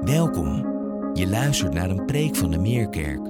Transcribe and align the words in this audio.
Welkom. 0.00 0.66
Je 1.14 1.28
luistert 1.28 1.74
naar 1.74 1.90
een 1.90 2.04
preek 2.04 2.36
van 2.36 2.50
de 2.50 2.58
Meerkerk. 2.58 3.20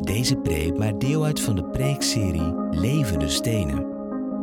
Deze 0.00 0.36
preek 0.36 0.78
maakt 0.78 1.00
deel 1.00 1.24
uit 1.24 1.40
van 1.40 1.56
de 1.56 1.64
preekserie 1.64 2.54
Levende 2.70 3.28
Stenen. 3.28 3.86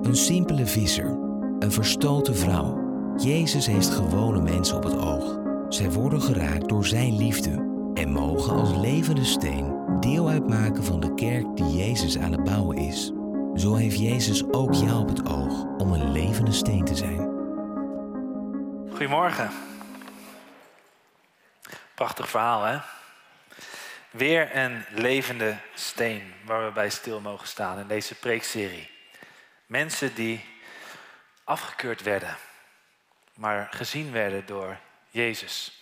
Een 0.01 0.15
simpele 0.15 0.65
visser, 0.65 1.17
een 1.59 1.71
verstoten 1.71 2.35
vrouw. 2.35 2.81
Jezus 3.17 3.65
heeft 3.65 3.89
gewone 3.89 4.41
mensen 4.41 4.77
op 4.77 4.83
het 4.83 4.97
oog. 4.97 5.39
Zij 5.69 5.91
worden 5.91 6.21
geraakt 6.21 6.69
door 6.69 6.85
zijn 6.85 7.17
liefde 7.17 7.51
en 7.93 8.11
mogen 8.11 8.53
als 8.53 8.75
levende 8.75 9.23
steen 9.23 9.75
deel 9.99 10.29
uitmaken 10.29 10.83
van 10.83 10.99
de 10.99 11.13
kerk 11.13 11.45
die 11.55 11.75
Jezus 11.75 12.17
aan 12.17 12.31
het 12.31 12.43
bouwen 12.43 12.77
is. 12.77 13.11
Zo 13.55 13.75
heeft 13.75 13.99
Jezus 13.99 14.43
ook 14.51 14.73
jou 14.73 15.01
op 15.01 15.07
het 15.07 15.29
oog 15.29 15.65
om 15.77 15.91
een 15.91 16.11
levende 16.11 16.51
steen 16.51 16.85
te 16.85 16.95
zijn. 16.95 17.29
Goedemorgen. 18.89 19.72
Prachtig 21.93 22.29
verhaal, 22.29 22.63
hè? 22.63 22.79
Weer 24.11 24.55
een 24.55 24.85
levende 24.89 25.57
steen 25.73 26.33
waar 26.45 26.65
we 26.65 26.71
bij 26.71 26.89
stil 26.89 27.19
mogen 27.19 27.47
staan 27.47 27.79
in 27.79 27.87
deze 27.87 28.15
preekserie. 28.15 28.91
Mensen 29.65 30.15
die 30.15 30.45
afgekeurd 31.43 32.01
werden, 32.01 32.37
maar 33.35 33.67
gezien 33.71 34.11
werden 34.11 34.45
door 34.45 34.77
Jezus. 35.09 35.81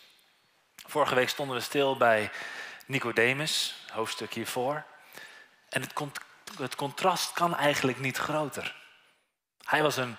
Vorige 0.75 1.16
week 1.16 1.29
stonden 1.29 1.55
we 1.55 1.61
stil 1.61 1.97
bij 1.97 2.31
Nicodemus, 2.85 3.85
hoofdstuk 3.91 4.33
hiervoor. 4.33 4.83
En 5.69 5.81
het, 5.81 5.93
het 6.57 6.75
contrast 6.75 7.33
kan 7.33 7.55
eigenlijk 7.55 7.99
niet 7.99 8.17
groter. 8.17 8.75
Hij 9.63 9.81
was 9.81 9.97
een 9.97 10.17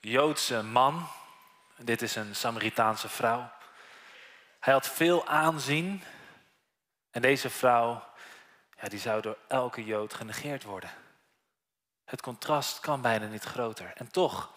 Joodse 0.00 0.62
man, 0.62 1.08
dit 1.76 2.02
is 2.02 2.16
een 2.16 2.36
Samaritaanse 2.36 3.08
vrouw. 3.08 3.50
Hij 4.66 4.74
had 4.74 4.88
veel 4.88 5.26
aanzien. 5.26 6.02
En 7.10 7.22
deze 7.22 7.50
vrouw, 7.50 8.04
ja, 8.80 8.88
die 8.88 8.98
zou 8.98 9.22
door 9.22 9.38
elke 9.48 9.84
Jood 9.84 10.14
genegeerd 10.14 10.62
worden. 10.62 10.90
Het 12.04 12.20
contrast 12.20 12.80
kan 12.80 13.00
bijna 13.00 13.26
niet 13.26 13.44
groter. 13.44 13.92
En 13.94 14.10
toch, 14.10 14.50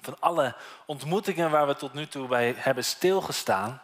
van 0.00 0.20
alle 0.20 0.56
ontmoetingen 0.86 1.50
waar 1.50 1.66
we 1.66 1.76
tot 1.76 1.92
nu 1.92 2.06
toe 2.06 2.28
bij 2.28 2.54
hebben 2.56 2.84
stilgestaan, 2.84 3.82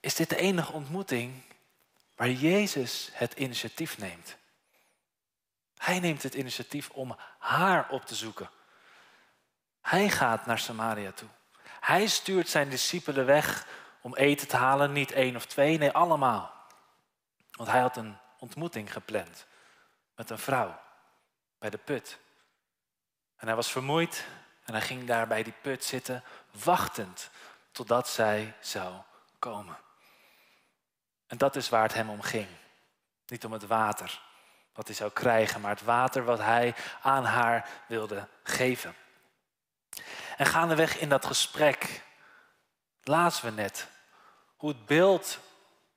is 0.00 0.14
dit 0.14 0.28
de 0.28 0.36
enige 0.36 0.72
ontmoeting 0.72 1.42
waar 2.16 2.30
Jezus 2.30 3.10
het 3.12 3.32
initiatief 3.32 3.98
neemt. 3.98 4.36
Hij 5.76 6.00
neemt 6.00 6.22
het 6.22 6.34
initiatief 6.34 6.90
om 6.90 7.16
haar 7.38 7.88
op 7.90 8.04
te 8.06 8.14
zoeken. 8.14 8.50
Hij 9.80 10.10
gaat 10.10 10.46
naar 10.46 10.58
Samaria 10.58 11.12
toe. 11.12 11.28
Hij 11.80 12.06
stuurt 12.06 12.48
zijn 12.48 12.68
discipelen 12.68 13.26
weg 13.26 13.66
om 14.00 14.14
eten 14.14 14.48
te 14.48 14.56
halen, 14.56 14.92
niet 14.92 15.12
één 15.12 15.36
of 15.36 15.46
twee, 15.46 15.78
nee 15.78 15.90
allemaal. 15.90 16.54
Want 17.50 17.68
hij 17.68 17.80
had 17.80 17.96
een 17.96 18.16
ontmoeting 18.38 18.92
gepland 18.92 19.46
met 20.14 20.30
een 20.30 20.38
vrouw 20.38 20.80
bij 21.58 21.70
de 21.70 21.78
put. 21.78 22.18
En 23.36 23.46
hij 23.46 23.56
was 23.56 23.70
vermoeid 23.70 24.26
en 24.64 24.72
hij 24.72 24.82
ging 24.82 25.06
daar 25.06 25.26
bij 25.26 25.42
die 25.42 25.54
put 25.62 25.84
zitten, 25.84 26.24
wachtend 26.64 27.30
totdat 27.72 28.08
zij 28.08 28.54
zou 28.60 28.94
komen. 29.38 29.78
En 31.26 31.38
dat 31.38 31.56
is 31.56 31.68
waar 31.68 31.82
het 31.82 31.94
hem 31.94 32.10
om 32.10 32.22
ging. 32.22 32.48
Niet 33.26 33.44
om 33.44 33.52
het 33.52 33.66
water 33.66 34.20
wat 34.72 34.86
hij 34.86 34.96
zou 34.96 35.10
krijgen, 35.10 35.60
maar 35.60 35.70
het 35.70 35.82
water 35.82 36.24
wat 36.24 36.38
hij 36.38 36.74
aan 37.02 37.24
haar 37.24 37.68
wilde 37.86 38.28
geven. 38.42 38.94
En 40.36 40.46
gaandeweg 40.46 40.98
in 40.98 41.08
dat 41.08 41.26
gesprek 41.26 42.02
lazen 43.02 43.44
we 43.44 43.50
net 43.50 43.88
hoe 44.56 44.68
het 44.68 44.86
beeld 44.86 45.38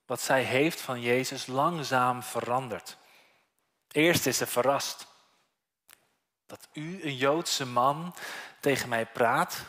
wat 0.06 0.22
zij 0.22 0.44
heeft 0.44 0.82
van 0.82 1.02
Jezus 1.02 1.46
langzaam 1.46 2.24
verandert. 2.24 2.98
Eerst 3.92 4.26
is 4.26 4.38
ze 4.38 4.48
verrast 4.48 5.08
dat 6.46 6.68
u, 6.74 7.04
een 7.04 7.16
Joodse 7.16 7.66
man, 7.66 8.16
tegen 8.60 8.90
mij 8.90 9.06
praat. 9.06 9.66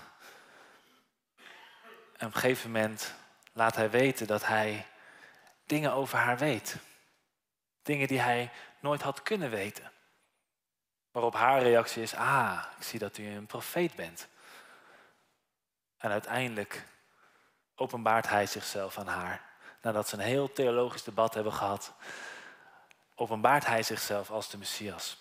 En 2.17 2.27
op 2.27 2.35
een 2.35 2.41
gegeven 2.41 2.71
moment 2.71 3.15
laat 3.53 3.77
hij 3.77 3.91
weten 3.91 4.27
dat 4.27 4.47
hij 4.47 4.87
dingen 5.67 5.93
over 5.93 6.19
haar 6.19 6.39
weet. 6.39 6.77
Dingen 7.83 8.09
die 8.09 8.21
hij 8.21 8.51
nooit 8.81 9.03
had 9.03 9.23
kunnen 9.23 9.51
weten. 9.51 9.93
Waarop 11.11 11.35
haar 11.35 11.63
reactie 11.63 12.03
is, 12.03 12.15
ah, 12.15 12.65
ik 12.77 12.83
zie 12.83 12.99
dat 12.99 13.19
u 13.19 13.27
een 13.27 13.47
profeet 13.47 13.95
bent. 13.95 14.29
En 15.99 16.11
uiteindelijk 16.11 16.85
openbaart 17.77 18.29
hij 18.29 18.47
zichzelf 18.47 18.99
aan 18.99 19.07
haar. 19.07 19.43
Nadat 19.81 20.09
ze 20.09 20.15
een 20.15 20.21
heel 20.21 20.53
theologisch 20.53 21.03
debat 21.03 21.35
hebben 21.35 21.53
gehad, 21.53 21.93
openbaart 23.15 23.67
hij 23.67 23.83
zichzelf 23.83 24.31
als 24.31 24.51
de 24.51 24.59
Messias. 24.59 25.17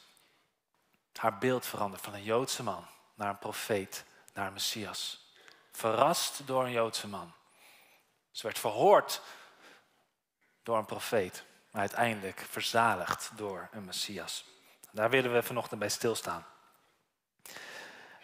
Haar 1.14 1.38
beeld 1.38 1.66
verandert 1.66 2.02
van 2.02 2.14
een 2.14 2.24
Joodse 2.24 2.64
man 2.64 2.86
naar 3.14 3.30
een 3.30 3.40
profeet, 3.40 4.06
naar 4.34 4.48
een 4.48 4.54
Messias. 4.54 5.32
Verrast 5.72 6.48
door 6.48 6.64
een 6.64 6.72
Joodse 6.72 7.08
man. 7.08 7.34
Ze 8.32 8.44
werd 8.44 8.60
verhoord 8.60 9.22
door 10.64 10.78
een 10.78 10.86
profeet, 10.86 11.44
maar 11.72 11.82
uiteindelijk 11.82 12.46
verzaligd 12.50 13.32
door 13.36 13.70
een 13.72 13.86
Messias. 13.86 14.46
Daar 14.92 15.10
willen 15.10 15.34
we 15.34 15.44
vanochtend 15.44 15.80
bij 15.80 15.90
stilstaan. 15.90 16.46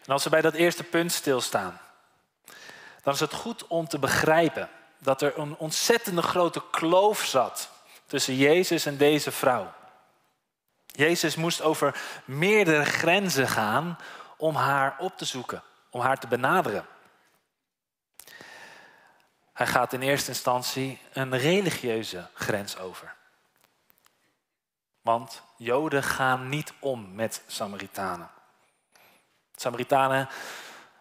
En 0.04 0.14
als 0.14 0.24
we 0.24 0.30
bij 0.30 0.42
dat 0.42 0.54
eerste 0.54 0.84
punt 0.84 1.12
stilstaan, 1.12 1.80
dan 3.04 3.14
is 3.14 3.20
het 3.20 3.34
goed 3.34 3.68
om 3.68 3.88
te 3.88 4.00
begrijpen 4.00 4.70
dat 5.00 5.22
er 5.22 5.38
een 5.38 5.56
ontzettende 5.58 6.22
grote 6.22 6.62
kloof 6.72 7.26
zat 7.26 7.70
tussen 8.06 8.36
Jezus 8.36 8.86
en 8.86 8.98
deze 8.98 9.32
vrouw. 9.32 9.74
Jezus 10.86 11.36
moest 11.36 11.62
over 11.62 12.02
meerdere 12.26 12.86
grenzen 12.86 13.48
gaan 13.48 13.98
om 14.38 14.56
haar 14.56 14.96
op 15.00 15.18
te 15.18 15.26
zoeken, 15.26 15.64
om 15.90 16.02
haar 16.02 16.20
te 16.20 16.28
benaderen. 16.28 16.86
Hij 19.54 19.68
gaat 19.68 19.94
in 19.94 20.02
eerste 20.02 20.32
instantie 20.32 21.02
een 21.14 21.38
religieuze 21.38 22.28
grens 22.34 22.78
over. 22.78 23.16
Want 25.02 25.42
Joden 25.58 26.04
gaan 26.04 26.50
niet 26.50 26.74
om 26.80 27.16
met 27.16 27.42
Samaritanen. 27.48 28.30
Samaritanen 29.56 30.30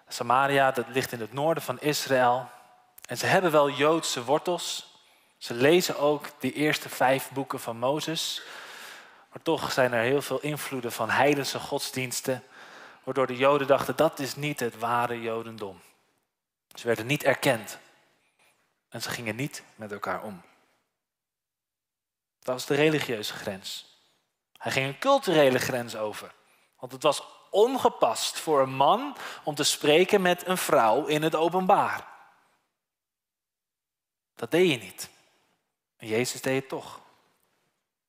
Samaria, 0.09 0.71
dat 0.71 0.89
ligt 0.89 1.13
in 1.13 1.21
het 1.21 1.33
noorden 1.33 1.63
van 1.63 1.81
Israël. 1.81 2.49
En 3.07 3.17
ze 3.17 3.27
hebben 3.27 3.51
wel 3.51 3.71
Joodse 3.71 4.25
wortels. 4.25 4.97
Ze 5.39 5.55
lezen 5.55 5.99
ook 5.99 6.27
de 6.41 6.53
eerste 6.53 6.89
vijf 6.89 7.31
boeken 7.33 7.61
van 7.61 7.79
Mozes. 7.79 8.43
Maar 9.33 9.43
toch 9.43 9.73
zijn 9.73 9.93
er 9.93 10.03
heel 10.03 10.23
veel 10.23 10.41
invloeden 10.41 10.93
van 10.93 11.11
heidense 11.11 11.59
godsdiensten. 11.59 12.43
Waardoor 13.05 13.27
de 13.27 13.37
Joden 13.37 13.67
dachten, 13.67 13.97
dat 13.97 14.19
is 14.19 14.37
niet 14.37 14.61
het 14.61 14.79
ware 14.79 15.21
Jodendom. 15.21 15.81
Ze 16.75 16.87
werden 16.87 17.07
niet 17.07 17.25
erkend. 17.25 17.79
En 18.89 19.03
ze 19.03 19.11
gingen 19.11 19.37
niet 19.37 19.63
met 19.75 19.93
elkaar 19.93 20.23
om. 20.23 20.43
Dat 22.39 22.55
was 22.55 22.67
de 22.67 22.75
religieuze 22.75 23.33
grens. 23.33 23.87
Hij 24.59 24.73
ging 24.73 24.87
een 24.87 24.99
culturele 24.99 25.59
grens 25.59 25.97
over. 25.97 26.33
Want 26.79 26.93
het 26.93 27.03
was 27.03 27.23
ongepast 27.51 28.39
voor 28.39 28.61
een 28.61 28.75
man 28.75 29.17
om 29.43 29.55
te 29.55 29.65
spreken 29.65 30.23
met 30.23 30.47
een 30.47 30.59
vrouw 30.59 31.05
in 31.07 31.23
het 31.23 31.35
openbaar. 31.35 32.07
Dat 34.35 34.51
deed 34.51 34.71
je 34.71 34.79
niet. 34.79 35.09
Jezus 35.99 36.41
deed 36.41 36.61
het 36.61 36.69
toch. 36.69 37.01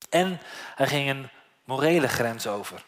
En 0.08 0.40
hij 0.74 0.86
ging 0.86 1.10
een 1.10 1.30
morele 1.64 2.08
grens 2.08 2.46
over. 2.46 2.84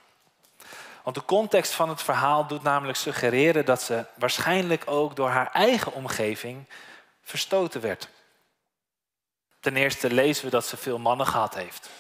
Want 1.03 1.17
de 1.17 1.25
context 1.25 1.73
van 1.73 1.89
het 1.89 2.03
verhaal 2.03 2.47
doet 2.47 2.63
namelijk 2.63 2.99
suggereren 2.99 3.65
dat 3.65 3.83
ze 3.83 4.07
waarschijnlijk 4.15 4.83
ook 4.87 5.17
door 5.17 5.29
haar 5.29 5.53
eigen 5.53 5.93
omgeving 5.93 6.69
verstoten 7.23 7.81
werd. 7.81 8.09
Ten 9.61 9.77
eerste 9.77 10.11
lezen 10.11 10.45
we 10.45 10.51
dat 10.51 10.67
ze 10.67 10.77
veel 10.77 10.99
mannen 10.99 11.27
gehad 11.27 11.55
heeft. 11.55 11.91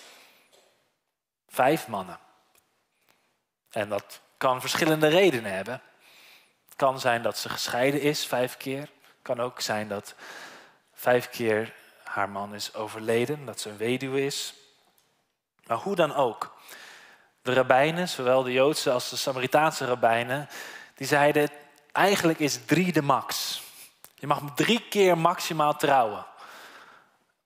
Vijf 1.49 1.88
mannen. 1.88 2.19
En 3.71 3.88
dat 3.88 4.21
kan 4.43 4.61
verschillende 4.61 5.09
redenen 5.09 5.53
hebben. 5.53 5.83
Het 6.65 6.77
kan 6.77 7.00
zijn 7.00 7.23
dat 7.23 7.39
ze 7.39 7.49
gescheiden 7.49 8.00
is 8.00 8.27
vijf 8.27 8.56
keer. 8.56 8.81
Het 8.81 9.23
kan 9.23 9.41
ook 9.41 9.61
zijn 9.61 9.89
dat 9.89 10.15
vijf 10.94 11.29
keer 11.29 11.75
haar 12.05 12.29
man 12.29 12.55
is 12.55 12.75
overleden, 12.75 13.47
dat 13.47 13.61
ze 13.61 13.69
een 13.69 13.77
weduwe 13.77 14.25
is. 14.25 14.55
Maar 15.67 15.77
hoe 15.77 15.94
dan 15.94 16.15
ook. 16.15 16.56
De 17.43 17.53
rabbijnen, 17.53 18.09
zowel 18.09 18.43
de 18.43 18.53
Joodse 18.53 18.91
als 18.91 19.11
de 19.11 19.17
Samaritaanse 19.17 19.85
rabbijnen, 19.85 20.49
die 20.95 21.06
zeiden 21.06 21.50
eigenlijk 21.93 22.38
is 22.38 22.65
drie 22.65 22.93
de 22.93 23.03
max. 23.03 23.62
Je 24.15 24.27
mag 24.27 24.43
drie 24.55 24.88
keer 24.88 25.19
maximaal 25.19 25.77
trouwen. 25.77 26.27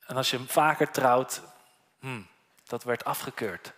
En 0.06 0.16
als 0.16 0.30
je 0.30 0.44
vaker 0.46 0.90
trouwt, 0.90 1.42
hmm, 2.00 2.26
dat 2.66 2.84
werd 2.84 3.04
afgekeurd. 3.04 3.72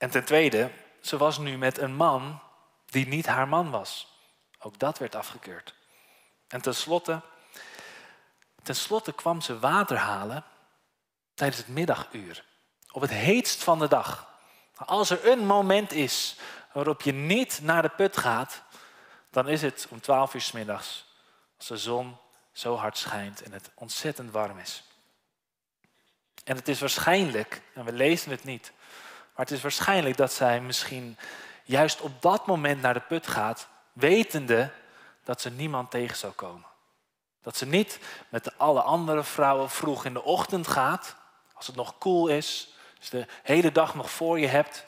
En 0.00 0.10
ten 0.10 0.24
tweede, 0.24 0.70
ze 1.00 1.16
was 1.16 1.38
nu 1.38 1.58
met 1.58 1.78
een 1.78 1.94
man 1.94 2.40
die 2.86 3.06
niet 3.06 3.26
haar 3.26 3.48
man 3.48 3.70
was. 3.70 4.18
Ook 4.58 4.78
dat 4.78 4.98
werd 4.98 5.14
afgekeurd. 5.14 5.74
En 6.48 6.62
tenslotte, 6.62 7.20
Ten 8.62 8.76
slotte 8.76 9.12
kwam 9.12 9.40
ze 9.40 9.58
water 9.58 9.96
halen 9.96 10.44
tijdens 11.34 11.58
het 11.58 11.68
middaguur, 11.68 12.44
op 12.90 13.00
het 13.00 13.10
heetst 13.10 13.62
van 13.62 13.78
de 13.78 13.88
dag. 13.88 14.28
Als 14.74 15.10
er 15.10 15.30
een 15.30 15.46
moment 15.46 15.92
is 15.92 16.36
waarop 16.72 17.02
je 17.02 17.12
niet 17.12 17.58
naar 17.62 17.82
de 17.82 17.88
put 17.88 18.16
gaat, 18.16 18.62
dan 19.30 19.48
is 19.48 19.62
het 19.62 19.86
om 19.90 20.00
12 20.00 20.34
uur 20.34 20.40
s 20.40 20.52
middags, 20.52 21.06
als 21.58 21.66
de 21.66 21.76
zon 21.76 22.16
zo 22.52 22.76
hard 22.76 22.98
schijnt 22.98 23.42
en 23.42 23.52
het 23.52 23.70
ontzettend 23.74 24.30
warm 24.30 24.58
is. 24.58 24.82
En 26.44 26.56
het 26.56 26.68
is 26.68 26.80
waarschijnlijk, 26.80 27.62
en 27.74 27.84
we 27.84 27.92
lezen 27.92 28.30
het 28.30 28.44
niet, 28.44 28.72
maar 29.40 29.48
het 29.48 29.58
is 29.58 29.64
waarschijnlijk 29.64 30.16
dat 30.16 30.32
zij 30.32 30.60
misschien 30.60 31.18
juist 31.64 32.00
op 32.00 32.22
dat 32.22 32.46
moment 32.46 32.82
naar 32.82 32.94
de 32.94 33.00
put 33.00 33.26
gaat, 33.26 33.68
wetende 33.92 34.72
dat 35.24 35.40
ze 35.40 35.50
niemand 35.50 35.90
tegen 35.90 36.16
zou 36.16 36.32
komen. 36.32 36.66
Dat 37.42 37.56
ze 37.56 37.66
niet 37.66 37.98
met 38.28 38.58
alle 38.58 38.82
andere 38.82 39.24
vrouwen 39.24 39.70
vroeg 39.70 40.04
in 40.04 40.12
de 40.12 40.22
ochtend 40.22 40.66
gaat, 40.68 41.16
als 41.52 41.66
het 41.66 41.76
nog 41.76 41.98
koel 41.98 42.28
is, 42.28 42.74
als 42.98 43.10
de 43.10 43.26
hele 43.42 43.72
dag 43.72 43.94
nog 43.94 44.10
voor 44.10 44.38
je 44.38 44.46
hebt. 44.46 44.84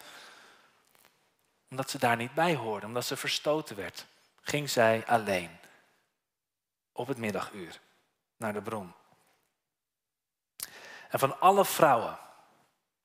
Omdat 1.71 1.91
ze 1.91 1.99
daar 1.99 2.17
niet 2.17 2.35
bij 2.35 2.55
hoorde, 2.55 2.87
omdat 2.87 3.05
ze 3.05 3.17
verstoten 3.17 3.77
werd, 3.77 4.07
ging 4.41 4.71
zij 4.71 5.07
alleen 5.07 5.59
op 6.93 7.07
het 7.07 7.19
middaguur 7.19 7.81
naar 8.37 8.53
de 8.53 8.63
bron. 8.63 8.93
En 11.09 11.19
van 11.19 11.41
alle 11.41 11.65
vrouwen 11.65 12.19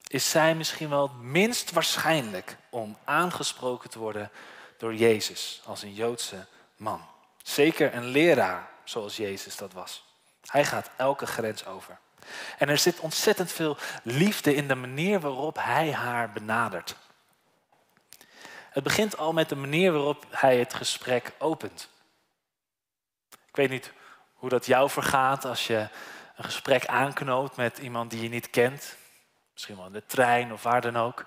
is 0.07 0.29
zij 0.29 0.55
misschien 0.55 0.89
wel 0.89 1.01
het 1.01 1.21
minst 1.21 1.71
waarschijnlijk 1.71 2.57
om 2.69 2.97
aangesproken 3.03 3.89
te 3.89 3.99
worden 3.99 4.31
door 4.77 4.95
Jezus 4.95 5.61
als 5.65 5.83
een 5.83 5.93
Joodse 5.93 6.45
man. 6.75 7.01
Zeker 7.43 7.93
een 7.93 8.05
leraar 8.05 8.69
zoals 8.83 9.17
Jezus 9.17 9.55
dat 9.55 9.73
was. 9.73 10.03
Hij 10.45 10.65
gaat 10.65 10.89
elke 10.95 11.25
grens 11.25 11.65
over. 11.65 11.99
En 12.57 12.69
er 12.69 12.77
zit 12.77 12.99
ontzettend 12.99 13.51
veel 13.51 13.77
liefde 14.03 14.55
in 14.55 14.67
de 14.67 14.75
manier 14.75 15.19
waarop 15.19 15.57
hij 15.59 15.91
haar 15.91 16.31
benadert. 16.31 16.95
Het 18.69 18.83
begint 18.83 19.17
al 19.17 19.33
met 19.33 19.49
de 19.49 19.55
manier 19.55 19.91
waarop 19.91 20.25
hij 20.29 20.57
het 20.57 20.73
gesprek 20.73 21.31
opent. 21.37 21.89
Ik 23.47 23.55
weet 23.55 23.69
niet 23.69 23.91
hoe 24.33 24.49
dat 24.49 24.65
jou 24.65 24.89
vergaat 24.89 25.45
als 25.45 25.67
je 25.67 25.87
een 26.35 26.43
gesprek 26.43 26.85
aanknoopt 26.85 27.55
met 27.55 27.77
iemand 27.77 28.11
die 28.11 28.21
je 28.21 28.29
niet 28.29 28.49
kent. 28.49 28.95
Misschien 29.57 29.77
wel 29.77 29.85
in 29.85 29.93
de 29.93 30.05
trein 30.05 30.53
of 30.53 30.63
waar 30.63 30.81
dan 30.81 30.97
ook. 30.97 31.25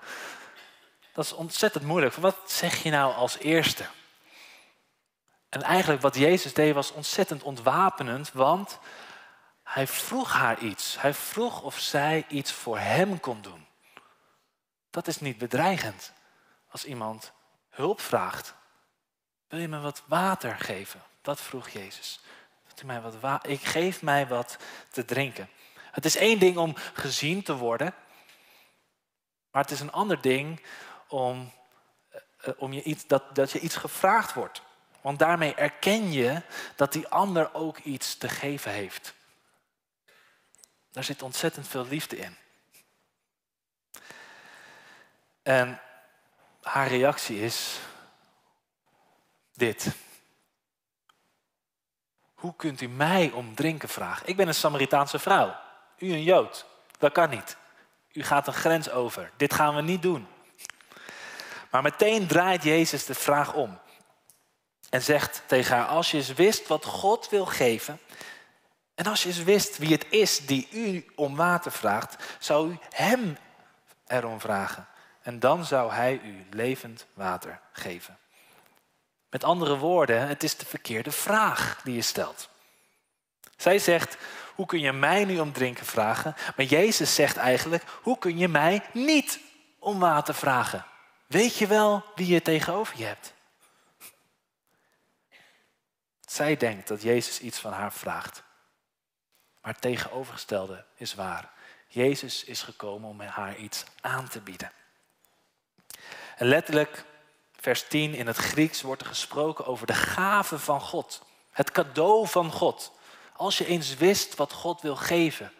Dat 1.13 1.25
is 1.25 1.33
ontzettend 1.33 1.83
moeilijk. 1.83 2.15
Wat 2.15 2.37
zeg 2.45 2.83
je 2.83 2.89
nou 2.89 3.13
als 3.13 3.37
eerste? 3.37 3.85
En 5.49 5.61
eigenlijk 5.61 6.01
wat 6.01 6.15
Jezus 6.15 6.53
deed 6.53 6.73
was 6.73 6.91
ontzettend 6.91 7.43
ontwapenend, 7.43 8.31
want 8.31 8.79
hij 9.63 9.87
vroeg 9.87 10.33
haar 10.33 10.59
iets. 10.59 11.01
Hij 11.01 11.13
vroeg 11.13 11.61
of 11.61 11.79
zij 11.79 12.25
iets 12.27 12.51
voor 12.51 12.79
hem 12.79 13.19
kon 13.19 13.41
doen. 13.41 13.65
Dat 14.89 15.07
is 15.07 15.19
niet 15.19 15.37
bedreigend 15.37 16.13
als 16.69 16.85
iemand 16.85 17.31
hulp 17.69 18.01
vraagt. 18.01 18.53
Wil 19.47 19.59
je 19.59 19.67
me 19.67 19.79
wat 19.79 20.03
water 20.05 20.59
geven? 20.59 21.01
Dat 21.21 21.41
vroeg 21.41 21.69
Jezus. 21.69 22.19
mij 22.85 23.01
wat 23.01 23.47
Ik 23.47 23.63
geef 23.63 24.01
mij 24.01 24.27
wat 24.27 24.57
te 24.91 25.05
drinken. 25.05 25.49
Het 25.91 26.05
is 26.05 26.15
één 26.15 26.39
ding 26.39 26.57
om 26.57 26.75
gezien 26.93 27.43
te 27.43 27.55
worden, 27.55 27.93
maar 29.51 29.61
het 29.61 29.71
is 29.71 29.79
een 29.79 29.91
ander 29.91 30.21
ding 30.21 30.61
om, 31.07 31.51
eh, 32.41 32.53
om 32.57 32.73
je 32.73 32.83
iets, 32.83 33.07
dat, 33.07 33.35
dat 33.35 33.51
je 33.51 33.59
iets 33.59 33.75
gevraagd 33.75 34.33
wordt. 34.33 34.61
Want 35.01 35.19
daarmee 35.19 35.55
erken 35.55 36.11
je 36.11 36.41
dat 36.75 36.93
die 36.93 37.07
ander 37.07 37.53
ook 37.53 37.77
iets 37.77 38.17
te 38.17 38.29
geven 38.29 38.71
heeft. 38.71 39.13
Daar 40.91 41.03
zit 41.03 41.21
ontzettend 41.21 41.67
veel 41.67 41.85
liefde 41.85 42.17
in. 42.17 42.35
En 45.43 45.81
haar 46.61 46.87
reactie 46.87 47.39
is 47.39 47.79
dit. 49.53 49.87
Hoe 52.33 52.55
kunt 52.55 52.81
u 52.81 52.87
mij 52.87 53.31
om 53.31 53.55
drinken 53.55 53.89
vragen? 53.89 54.27
Ik 54.27 54.35
ben 54.35 54.47
een 54.47 54.53
Samaritaanse 54.53 55.19
vrouw. 55.19 55.55
U 55.97 56.11
een 56.11 56.23
Jood. 56.23 56.65
Dat 56.97 57.11
kan 57.11 57.29
niet. 57.29 57.57
U 58.13 58.23
gaat 58.23 58.47
een 58.47 58.53
grens 58.53 58.89
over. 58.89 59.31
Dit 59.37 59.53
gaan 59.53 59.75
we 59.75 59.81
niet 59.81 60.01
doen. 60.01 60.27
Maar 61.71 61.81
meteen 61.81 62.27
draait 62.27 62.63
Jezus 62.63 63.05
de 63.05 63.13
vraag 63.13 63.53
om. 63.53 63.79
En 64.89 65.01
zegt 65.01 65.43
tegen 65.45 65.75
haar, 65.75 65.87
als 65.87 66.11
je 66.11 66.17
eens 66.17 66.33
wist 66.33 66.67
wat 66.67 66.85
God 66.85 67.29
wil 67.29 67.45
geven, 67.45 67.99
en 68.95 69.05
als 69.05 69.23
je 69.23 69.29
eens 69.29 69.43
wist 69.43 69.77
wie 69.77 69.91
het 69.91 70.05
is 70.09 70.45
die 70.45 70.67
u 70.71 71.05
om 71.15 71.35
water 71.35 71.71
vraagt, 71.71 72.23
zou 72.39 72.71
u 72.71 72.77
hem 72.89 73.37
erom 74.07 74.39
vragen. 74.39 74.87
En 75.21 75.39
dan 75.39 75.65
zou 75.65 75.91
hij 75.91 76.21
u 76.23 76.45
levend 76.49 77.05
water 77.13 77.59
geven. 77.71 78.17
Met 79.29 79.43
andere 79.43 79.77
woorden, 79.77 80.27
het 80.27 80.43
is 80.43 80.57
de 80.57 80.65
verkeerde 80.65 81.11
vraag 81.11 81.81
die 81.83 81.95
je 81.95 82.01
stelt. 82.01 82.49
Zij 83.61 83.79
zegt, 83.79 84.17
hoe 84.55 84.65
kun 84.65 84.79
je 84.79 84.91
mij 84.91 85.25
nu 85.25 85.39
om 85.39 85.51
drinken 85.51 85.85
vragen? 85.85 86.35
Maar 86.55 86.65
Jezus 86.65 87.15
zegt 87.15 87.37
eigenlijk, 87.37 87.83
hoe 88.01 88.17
kun 88.17 88.37
je 88.37 88.47
mij 88.47 88.83
niet 88.93 89.39
om 89.79 89.99
water 89.99 90.33
vragen? 90.33 90.85
Weet 91.27 91.57
je 91.57 91.67
wel 91.67 92.03
wie 92.15 92.27
je 92.27 92.41
tegenover 92.41 92.97
je 92.97 93.03
hebt? 93.03 93.33
Zij 96.21 96.57
denkt 96.57 96.87
dat 96.87 97.01
Jezus 97.01 97.39
iets 97.39 97.59
van 97.59 97.71
haar 97.71 97.93
vraagt. 97.93 98.43
Maar 99.61 99.71
het 99.71 99.81
tegenovergestelde 99.81 100.85
is 100.95 101.13
waar. 101.13 101.51
Jezus 101.87 102.43
is 102.43 102.61
gekomen 102.61 103.09
om 103.09 103.21
haar 103.21 103.55
iets 103.55 103.83
aan 104.01 104.27
te 104.27 104.41
bieden. 104.41 104.71
En 106.37 106.47
letterlijk, 106.47 107.05
vers 107.59 107.87
10 107.87 108.13
in 108.13 108.27
het 108.27 108.37
Grieks 108.37 108.81
wordt 108.81 109.01
er 109.01 109.07
gesproken 109.07 109.65
over 109.65 109.87
de 109.87 109.93
gave 109.93 110.59
van 110.59 110.81
God. 110.81 111.21
Het 111.51 111.71
cadeau 111.71 112.27
van 112.27 112.51
God. 112.51 112.99
Als 113.41 113.57
je 113.57 113.65
eens 113.65 113.95
wist 113.95 114.35
wat 114.35 114.53
God 114.53 114.81
wil 114.81 114.95
geven. 114.95 115.51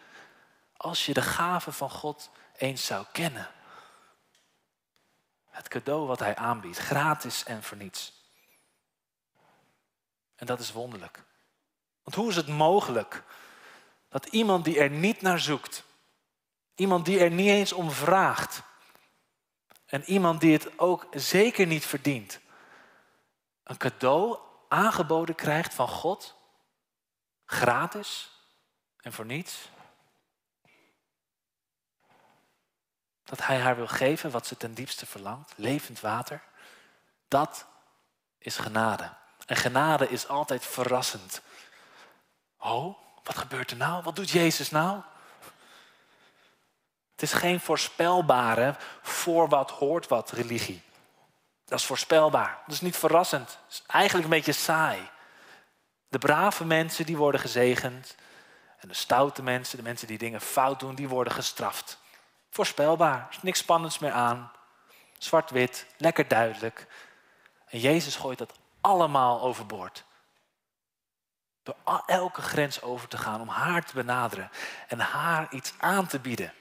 Als 0.76 1.06
je 1.06 1.14
de 1.14 1.22
gave 1.22 1.72
van 1.72 1.90
God 1.90 2.30
eens 2.56 2.86
zou 2.86 3.06
kennen. 3.12 3.50
Het 5.50 5.68
cadeau 5.68 6.06
wat 6.06 6.18
hij 6.18 6.36
aanbiedt, 6.36 6.78
gratis 6.78 7.44
en 7.44 7.62
voor 7.62 7.76
niets. 7.76 8.12
En 10.36 10.46
dat 10.46 10.60
is 10.60 10.72
wonderlijk. 10.72 11.22
Want 12.02 12.16
hoe 12.16 12.28
is 12.28 12.36
het 12.36 12.48
mogelijk 12.48 13.22
dat 14.08 14.26
iemand 14.26 14.64
die 14.64 14.78
er 14.78 14.90
niet 14.90 15.20
naar 15.20 15.40
zoekt, 15.40 15.84
iemand 16.74 17.04
die 17.04 17.18
er 17.18 17.30
niet 17.30 17.48
eens 17.48 17.72
om 17.72 17.90
vraagt, 17.90 18.62
en 19.86 20.04
iemand 20.04 20.40
die 20.40 20.52
het 20.52 20.78
ook 20.78 21.06
zeker 21.10 21.66
niet 21.66 21.86
verdient, 21.86 22.40
een 23.64 23.76
cadeau 23.76 24.38
aangeboden 24.68 25.34
krijgt 25.34 25.74
van 25.74 25.88
God, 25.88 26.40
gratis 27.52 28.30
en 29.00 29.12
voor 29.12 29.26
niets? 29.26 29.68
Dat 33.24 33.46
hij 33.46 33.58
haar 33.60 33.76
wil 33.76 33.88
geven 33.88 34.30
wat 34.30 34.46
ze 34.46 34.56
ten 34.56 34.74
diepste 34.74 35.06
verlangt, 35.06 35.52
levend 35.56 36.00
water. 36.00 36.42
Dat 37.28 37.66
is 38.38 38.56
genade. 38.56 39.12
En 39.46 39.56
genade 39.56 40.08
is 40.08 40.28
altijd 40.28 40.66
verrassend. 40.66 41.42
Oh, 42.58 42.98
wat 43.22 43.38
gebeurt 43.38 43.70
er 43.70 43.76
nou? 43.76 44.02
Wat 44.02 44.16
doet 44.16 44.30
Jezus 44.30 44.70
nou? 44.70 45.00
Het 47.12 47.22
is 47.22 47.32
geen 47.32 47.60
voorspelbare 47.60 48.76
voor 49.02 49.48
wat 49.48 49.70
hoort 49.70 50.08
wat 50.08 50.30
religie. 50.30 50.82
Dat 51.64 51.78
is 51.78 51.86
voorspelbaar. 51.86 52.58
Dat 52.66 52.74
is 52.74 52.80
niet 52.80 52.96
verrassend. 52.96 53.46
Dat 53.46 53.70
is 53.70 53.82
eigenlijk 53.86 54.24
een 54.24 54.34
beetje 54.34 54.52
saai. 54.52 55.10
De 56.12 56.18
brave 56.18 56.64
mensen 56.64 57.06
die 57.06 57.16
worden 57.16 57.40
gezegend. 57.40 58.14
En 58.78 58.88
de 58.88 58.94
stoute 58.94 59.42
mensen, 59.42 59.76
de 59.76 59.82
mensen 59.82 60.06
die 60.06 60.18
dingen 60.18 60.40
fout 60.40 60.80
doen, 60.80 60.94
die 60.94 61.08
worden 61.08 61.32
gestraft. 61.32 61.98
Voorspelbaar. 62.50 63.26
Is 63.30 63.42
niks 63.42 63.58
spannends 63.58 63.98
meer 63.98 64.12
aan. 64.12 64.52
Zwart-wit, 65.18 65.86
lekker 65.96 66.28
duidelijk. 66.28 66.86
En 67.66 67.78
Jezus 67.78 68.16
gooit 68.16 68.38
dat 68.38 68.52
allemaal 68.80 69.40
overboord. 69.40 70.04
Door 71.62 71.76
elke 72.06 72.42
grens 72.42 72.82
over 72.82 73.08
te 73.08 73.18
gaan 73.18 73.40
om 73.40 73.48
haar 73.48 73.84
te 73.84 73.94
benaderen 73.94 74.50
en 74.88 75.00
haar 75.00 75.52
iets 75.52 75.72
aan 75.78 76.06
te 76.06 76.18
bieden. 76.18 76.52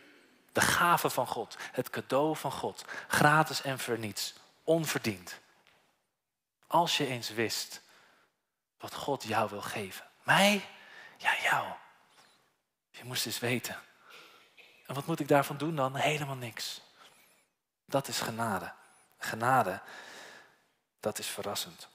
De 0.51 0.61
gave 0.61 1.09
van 1.09 1.27
God, 1.27 1.57
het 1.71 1.89
cadeau 1.89 2.35
van 2.35 2.51
God, 2.51 2.85
gratis 3.07 3.61
en 3.61 3.79
voor 3.79 3.99
niets, 3.99 4.33
onverdiend. 4.63 5.39
Als 6.67 6.97
je 6.97 7.07
eens 7.07 7.29
wist 7.29 7.81
wat 8.81 8.93
God 8.93 9.23
jou 9.23 9.49
wil 9.49 9.61
geven. 9.61 10.05
Mij? 10.23 10.65
Ja, 11.17 11.35
jou. 11.41 11.67
Je 12.91 13.03
moest 13.03 13.25
eens 13.25 13.39
weten. 13.39 13.79
En 14.85 14.95
wat 14.95 15.05
moet 15.05 15.19
ik 15.19 15.27
daarvan 15.27 15.57
doen 15.57 15.75
dan? 15.75 15.95
Helemaal 15.95 16.35
niks. 16.35 16.81
Dat 17.85 18.07
is 18.07 18.19
genade. 18.19 18.73
Genade, 19.17 19.81
dat 20.99 21.19
is 21.19 21.27
verrassend. 21.27 21.87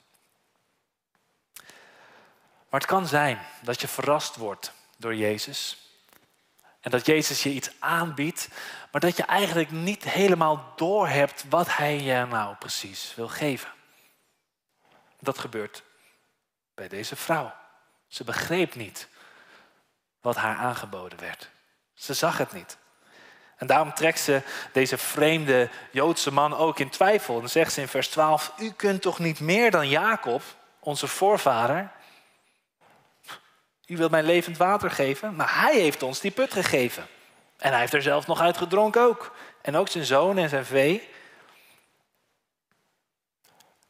Maar 2.69 2.81
het 2.81 2.87
kan 2.87 3.07
zijn 3.07 3.47
dat 3.63 3.81
je 3.81 3.89
verrast 3.89 4.37
wordt 4.37 4.73
door 4.97 5.15
Jezus. 5.15 5.79
En 6.81 6.91
dat 6.91 7.07
Jezus 7.07 7.43
je 7.43 7.51
iets 7.51 7.71
aanbiedt, 7.79 8.49
maar 8.93 9.01
dat 9.01 9.17
je 9.17 9.23
eigenlijk 9.23 9.71
niet 9.71 10.05
helemaal 10.05 10.73
doorhebt 10.77 11.45
wat 11.49 11.77
Hij 11.77 12.01
je 12.01 12.27
nou 12.27 12.57
precies 12.57 13.15
wil 13.15 13.29
geven. 13.29 13.73
Dat 15.21 15.39
gebeurt 15.39 15.83
bij 16.77 16.89
deze 16.89 17.17
vrouw. 17.17 17.53
Ze 18.07 18.25
begreep 18.25 18.75
niet 18.75 19.09
wat 20.21 20.37
haar 20.37 20.57
aangeboden 20.57 21.19
werd. 21.19 21.51
Ze 21.95 22.15
zag 22.15 22.39
het 22.39 22.53
niet. 22.53 22.79
En 23.57 23.67
daarom 23.67 23.95
trekt 23.95 24.21
ze 24.21 24.43
deze 24.73 24.99
vreemde 24.99 25.71
Joodse 25.91 26.33
man 26.33 26.55
ook 26.55 26.79
in 26.79 26.91
twijfel. 26.91 27.41
En 27.41 27.49
zegt 27.49 27.73
ze 27.73 27.81
in 27.81 27.89
vers 27.89 28.09
12: 28.09 28.53
U 28.59 28.71
kunt 28.73 29.03
toch 29.03 29.19
niet 29.19 29.41
meer 29.41 29.71
dan 29.71 29.89
Jacob, 29.89 30.43
onze 30.79 31.07
voorvader? 31.07 31.91
U 33.87 33.97
wilt 33.97 34.11
mij 34.11 34.23
levend 34.23 34.57
water 34.57 34.91
geven, 34.91 35.37
maar 35.37 35.61
hij 35.61 35.81
heeft 35.81 36.03
ons 36.03 36.21
die 36.21 36.31
put 36.31 36.53
gegeven. 36.53 37.07
En 37.57 37.71
hij 37.71 37.81
heeft 37.81 37.95
er 37.95 38.03
zelf 38.03 38.27
nog 38.27 38.41
uit 38.41 38.57
gedronken 38.57 39.03
ook. 39.03 39.37
En 39.63 39.77
ook 39.77 39.89
zijn 39.89 40.05
zoon 40.05 40.39
en 40.39 40.49
zijn 40.49 40.65
vee. 40.65 41.09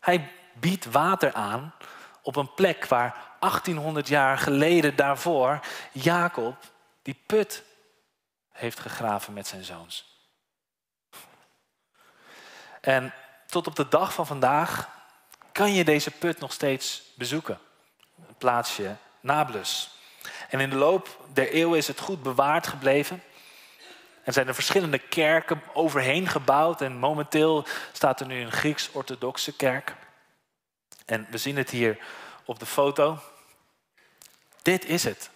Hij 0.00 0.31
biedt 0.52 0.85
water 0.85 1.33
aan 1.33 1.75
op 2.26 2.37
een 2.37 2.54
plek 2.54 2.87
waar 2.87 3.16
1800 3.40 4.09
jaar 4.09 4.38
geleden 4.38 4.97
daarvoor 4.97 5.61
Jacob 5.92 6.56
die 7.02 7.23
put 7.26 7.62
heeft 8.52 8.80
gegraven 8.80 9.33
met 9.33 9.47
zijn 9.47 9.64
zoons. 9.64 10.04
En 12.80 13.14
tot 13.47 13.66
op 13.66 13.76
de 13.76 13.88
dag 13.88 14.12
van 14.12 14.26
vandaag 14.26 14.88
kan 15.52 15.73
je 15.73 15.85
deze 15.85 16.11
put 16.11 16.40
nog 16.40 16.52
steeds 16.52 17.02
bezoeken. 17.14 17.59
Het 18.26 18.38
plaatsje 18.38 18.97
Nablus. 19.21 19.90
En 20.49 20.61
in 20.61 20.71
de 20.71 20.76
loop 20.76 21.25
der 21.33 21.50
eeuwen 21.50 21.78
is 21.78 21.87
het 21.87 22.00
goed 22.00 22.23
bewaard 22.23 22.66
gebleven. 22.66 23.23
Er 24.25 24.33
zijn 24.33 24.49
er 24.49 24.54
verschillende 24.54 24.99
kerken 24.99 25.62
overheen 25.73 26.28
gebouwd. 26.28 26.80
En 26.80 26.99
momenteel 26.99 27.66
staat 27.92 28.21
er 28.21 28.26
nu 28.26 28.40
een 28.40 28.52
Grieks-orthodoxe 28.52 29.56
kerk. 29.56 29.95
En 31.06 31.26
we 31.30 31.38
zien 31.38 31.56
het 31.56 31.70
hier 31.70 31.98
op 32.44 32.58
de 32.58 32.66
foto. 32.66 33.18
Dit 34.62 34.84
is 34.84 35.04
het. 35.04 35.30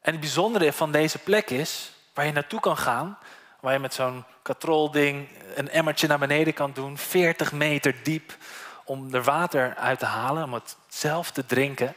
En 0.00 0.12
het 0.12 0.20
bijzondere 0.20 0.72
van 0.72 0.92
deze 0.92 1.18
plek 1.18 1.50
is 1.50 1.92
waar 2.14 2.26
je 2.26 2.32
naartoe 2.32 2.60
kan 2.60 2.76
gaan, 2.76 3.18
waar 3.60 3.72
je 3.72 3.78
met 3.78 3.94
zo'n 3.94 4.24
katrolding 4.42 5.28
een 5.54 5.68
emmertje 5.68 6.06
naar 6.06 6.18
beneden 6.18 6.54
kan 6.54 6.72
doen, 6.72 6.98
40 6.98 7.52
meter 7.52 8.02
diep, 8.02 8.36
om 8.84 9.14
er 9.14 9.22
water 9.22 9.74
uit 9.74 9.98
te 9.98 10.04
halen, 10.04 10.44
om 10.44 10.54
het 10.54 10.76
zelf 10.88 11.30
te 11.30 11.46
drinken. 11.46 11.94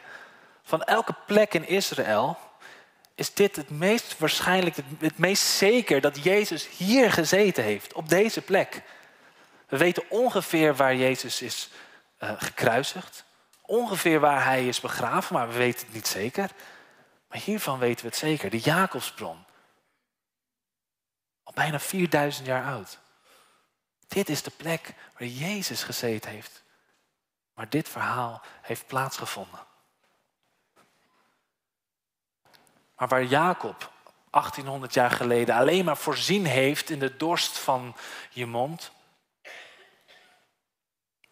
Van 0.63 0.83
elke 0.83 1.15
plek 1.25 1.53
in 1.53 1.67
Israël 1.67 2.37
is 3.15 3.33
dit 3.33 3.55
het 3.55 3.69
meest 3.69 4.17
waarschijnlijk, 4.17 4.75
het 4.99 5.17
meest 5.17 5.43
zeker 5.43 6.01
dat 6.01 6.23
Jezus 6.23 6.67
hier 6.77 7.11
gezeten 7.11 7.63
heeft, 7.63 7.93
op 7.93 8.09
deze 8.09 8.41
plek. 8.41 8.81
We 9.67 9.77
weten 9.77 10.03
ongeveer 10.09 10.75
waar 10.75 10.95
Jezus 10.95 11.41
is 11.41 11.69
uh, 12.25 12.41
gekruisigd, 12.41 13.25
ongeveer 13.61 14.19
waar 14.19 14.43
hij 14.43 14.67
is 14.67 14.79
begraven, 14.79 15.35
maar 15.35 15.47
we 15.47 15.57
weten 15.57 15.85
het 15.85 15.93
niet 15.93 16.07
zeker. 16.07 16.49
Maar 17.27 17.39
hiervan 17.39 17.79
weten 17.79 18.01
we 18.01 18.07
het 18.07 18.17
zeker, 18.17 18.49
de 18.49 18.59
Jacobsbron. 18.59 19.45
Al 21.43 21.53
bijna 21.53 21.79
4000 21.79 22.45
jaar 22.45 22.65
oud. 22.65 22.99
Dit 24.07 24.29
is 24.29 24.43
de 24.43 24.51
plek 24.51 24.93
waar 25.17 25.27
Jezus 25.27 25.83
gezeten 25.83 26.31
heeft. 26.31 26.63
Waar 27.53 27.69
dit 27.69 27.89
verhaal 27.89 28.41
heeft 28.61 28.87
plaatsgevonden. 28.87 29.59
Maar 32.95 33.07
waar 33.07 33.23
Jacob 33.23 33.91
1800 34.29 34.93
jaar 34.93 35.11
geleden 35.11 35.55
alleen 35.55 35.85
maar 35.85 35.97
voorzien 35.97 36.45
heeft 36.45 36.89
in 36.89 36.99
de 36.99 37.17
dorst 37.17 37.57
van 37.57 37.95
je 38.29 38.45
mond. 38.45 38.91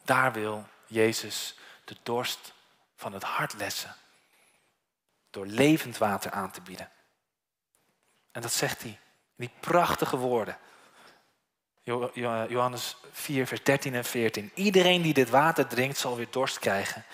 Daar 0.03 0.33
wil 0.33 0.65
Jezus 0.93 1.55
de 1.85 1.95
dorst 2.03 2.53
van 2.95 3.13
het 3.13 3.23
hart 3.23 3.53
lessen. 3.53 3.95
Door 5.29 5.45
levend 5.45 5.97
water 5.97 6.31
aan 6.31 6.51
te 6.51 6.61
bieden. 6.61 6.89
En 8.31 8.41
dat 8.41 8.53
zegt 8.53 8.81
hij. 8.81 8.99
Die 9.35 9.51
prachtige 9.59 10.17
woorden. 10.17 10.57
Johannes 12.47 12.95
4, 13.11 13.47
vers 13.47 13.63
13 13.63 13.95
en 13.95 14.05
14. 14.05 14.51
Iedereen 14.53 15.01
die 15.01 15.13
dit 15.13 15.29
water 15.29 15.67
drinkt 15.67 15.97
zal 15.97 16.15
weer 16.15 16.27
dorst 16.29 16.59
krijgen. 16.59 17.05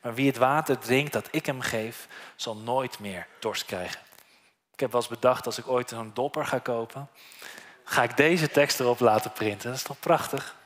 Maar 0.00 0.14
wie 0.14 0.26
het 0.26 0.36
water 0.36 0.78
drinkt 0.78 1.12
dat 1.12 1.28
ik 1.30 1.46
hem 1.46 1.60
geef, 1.60 2.08
zal 2.36 2.56
nooit 2.56 2.98
meer 2.98 3.26
dorst 3.38 3.64
krijgen. 3.64 4.00
Ik 4.72 4.80
heb 4.80 4.92
wel 4.92 5.00
eens 5.00 5.10
bedacht, 5.10 5.46
als 5.46 5.58
ik 5.58 5.68
ooit 5.68 5.90
een 5.90 6.14
dopper 6.14 6.46
ga 6.46 6.58
kopen, 6.58 7.08
ga 7.84 8.02
ik 8.02 8.16
deze 8.16 8.48
tekst 8.48 8.80
erop 8.80 9.00
laten 9.00 9.32
printen. 9.32 9.68
Dat 9.68 9.78
is 9.78 9.84
toch 9.84 9.98
prachtig? 9.98 10.56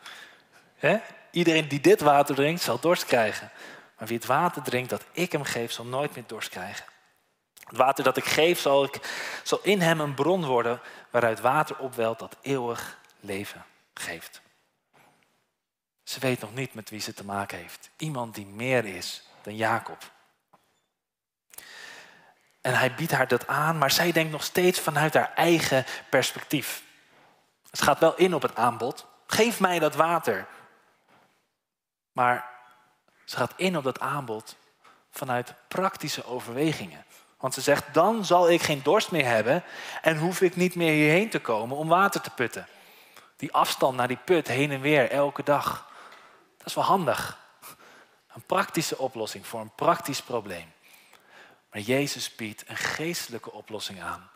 Iedereen 1.36 1.68
die 1.68 1.80
dit 1.80 2.00
water 2.00 2.34
drinkt, 2.34 2.62
zal 2.62 2.80
dorst 2.80 3.04
krijgen. 3.04 3.50
Maar 3.98 4.08
wie 4.08 4.16
het 4.16 4.26
water 4.26 4.62
drinkt 4.62 4.90
dat 4.90 5.04
ik 5.12 5.32
hem 5.32 5.42
geef, 5.42 5.72
zal 5.72 5.84
nooit 5.84 6.14
meer 6.14 6.24
dorst 6.26 6.48
krijgen. 6.48 6.84
Het 7.64 7.76
water 7.76 8.04
dat 8.04 8.16
ik 8.16 8.24
geef, 8.24 8.60
zal, 8.60 8.84
ik, 8.84 9.00
zal 9.42 9.60
in 9.62 9.80
hem 9.80 10.00
een 10.00 10.14
bron 10.14 10.44
worden 10.44 10.80
waaruit 11.10 11.40
water 11.40 11.78
opwelt 11.78 12.18
dat 12.18 12.36
eeuwig 12.42 12.98
leven 13.20 13.64
geeft. 13.94 14.40
Ze 16.02 16.20
weet 16.20 16.40
nog 16.40 16.54
niet 16.54 16.74
met 16.74 16.90
wie 16.90 17.00
ze 17.00 17.14
te 17.14 17.24
maken 17.24 17.58
heeft. 17.58 17.90
Iemand 17.96 18.34
die 18.34 18.46
meer 18.46 18.84
is 18.84 19.22
dan 19.42 19.56
Jacob. 19.56 20.10
En 22.60 22.74
hij 22.74 22.94
biedt 22.94 23.12
haar 23.12 23.28
dat 23.28 23.46
aan, 23.46 23.78
maar 23.78 23.90
zij 23.90 24.12
denkt 24.12 24.32
nog 24.32 24.44
steeds 24.44 24.80
vanuit 24.80 25.14
haar 25.14 25.32
eigen 25.34 25.84
perspectief. 26.10 26.82
Het 27.70 27.82
gaat 27.82 27.98
wel 27.98 28.16
in 28.16 28.34
op 28.34 28.42
het 28.42 28.56
aanbod. 28.56 29.06
Geef 29.26 29.60
mij 29.60 29.78
dat 29.78 29.94
water. 29.94 30.46
Maar 32.16 32.48
ze 33.24 33.36
gaat 33.36 33.52
in 33.56 33.76
op 33.76 33.84
dat 33.84 34.00
aanbod 34.00 34.56
vanuit 35.10 35.54
praktische 35.68 36.26
overwegingen. 36.26 37.04
Want 37.38 37.54
ze 37.54 37.60
zegt, 37.60 37.94
dan 37.94 38.24
zal 38.24 38.50
ik 38.50 38.62
geen 38.62 38.82
dorst 38.82 39.10
meer 39.10 39.24
hebben 39.24 39.64
en 40.02 40.18
hoef 40.18 40.40
ik 40.40 40.56
niet 40.56 40.74
meer 40.74 40.92
hierheen 40.92 41.30
te 41.30 41.40
komen 41.40 41.76
om 41.76 41.88
water 41.88 42.20
te 42.20 42.30
putten. 42.30 42.66
Die 43.36 43.52
afstand 43.52 43.96
naar 43.96 44.08
die 44.08 44.16
put 44.16 44.48
heen 44.48 44.70
en 44.70 44.80
weer 44.80 45.10
elke 45.10 45.42
dag. 45.42 45.90
Dat 46.56 46.66
is 46.66 46.74
wel 46.74 46.84
handig. 46.84 47.38
Een 48.34 48.46
praktische 48.46 48.98
oplossing 48.98 49.46
voor 49.46 49.60
een 49.60 49.74
praktisch 49.74 50.22
probleem. 50.22 50.72
Maar 51.70 51.80
Jezus 51.80 52.34
biedt 52.34 52.64
een 52.66 52.76
geestelijke 52.76 53.52
oplossing 53.52 54.02
aan 54.02 54.30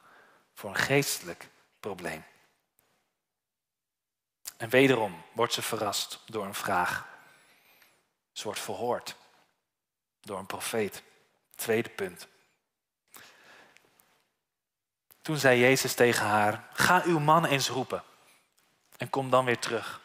voor 0.55 0.71
een 0.71 0.77
geestelijk 0.77 1.49
probleem. 1.81 2.25
En 4.57 4.69
wederom 4.69 5.23
wordt 5.33 5.53
ze 5.53 5.63
verrast 5.63 6.21
door 6.27 6.45
een 6.45 6.55
vraag. 6.55 7.09
Ze 8.41 8.47
wordt 8.47 8.61
verhoord 8.61 9.17
door 10.21 10.39
een 10.39 10.47
profeet. 10.47 11.03
Tweede 11.55 11.89
punt. 11.89 12.27
Toen 15.23 15.37
zei 15.37 15.61
Jezus 15.61 15.95
tegen 15.95 16.27
haar: 16.27 16.65
Ga 16.73 17.03
uw 17.05 17.19
man 17.19 17.45
eens 17.45 17.69
roepen 17.69 18.03
en 18.97 19.11
kom 19.11 19.31
dan 19.31 19.45
weer 19.45 19.59
terug. 19.59 20.01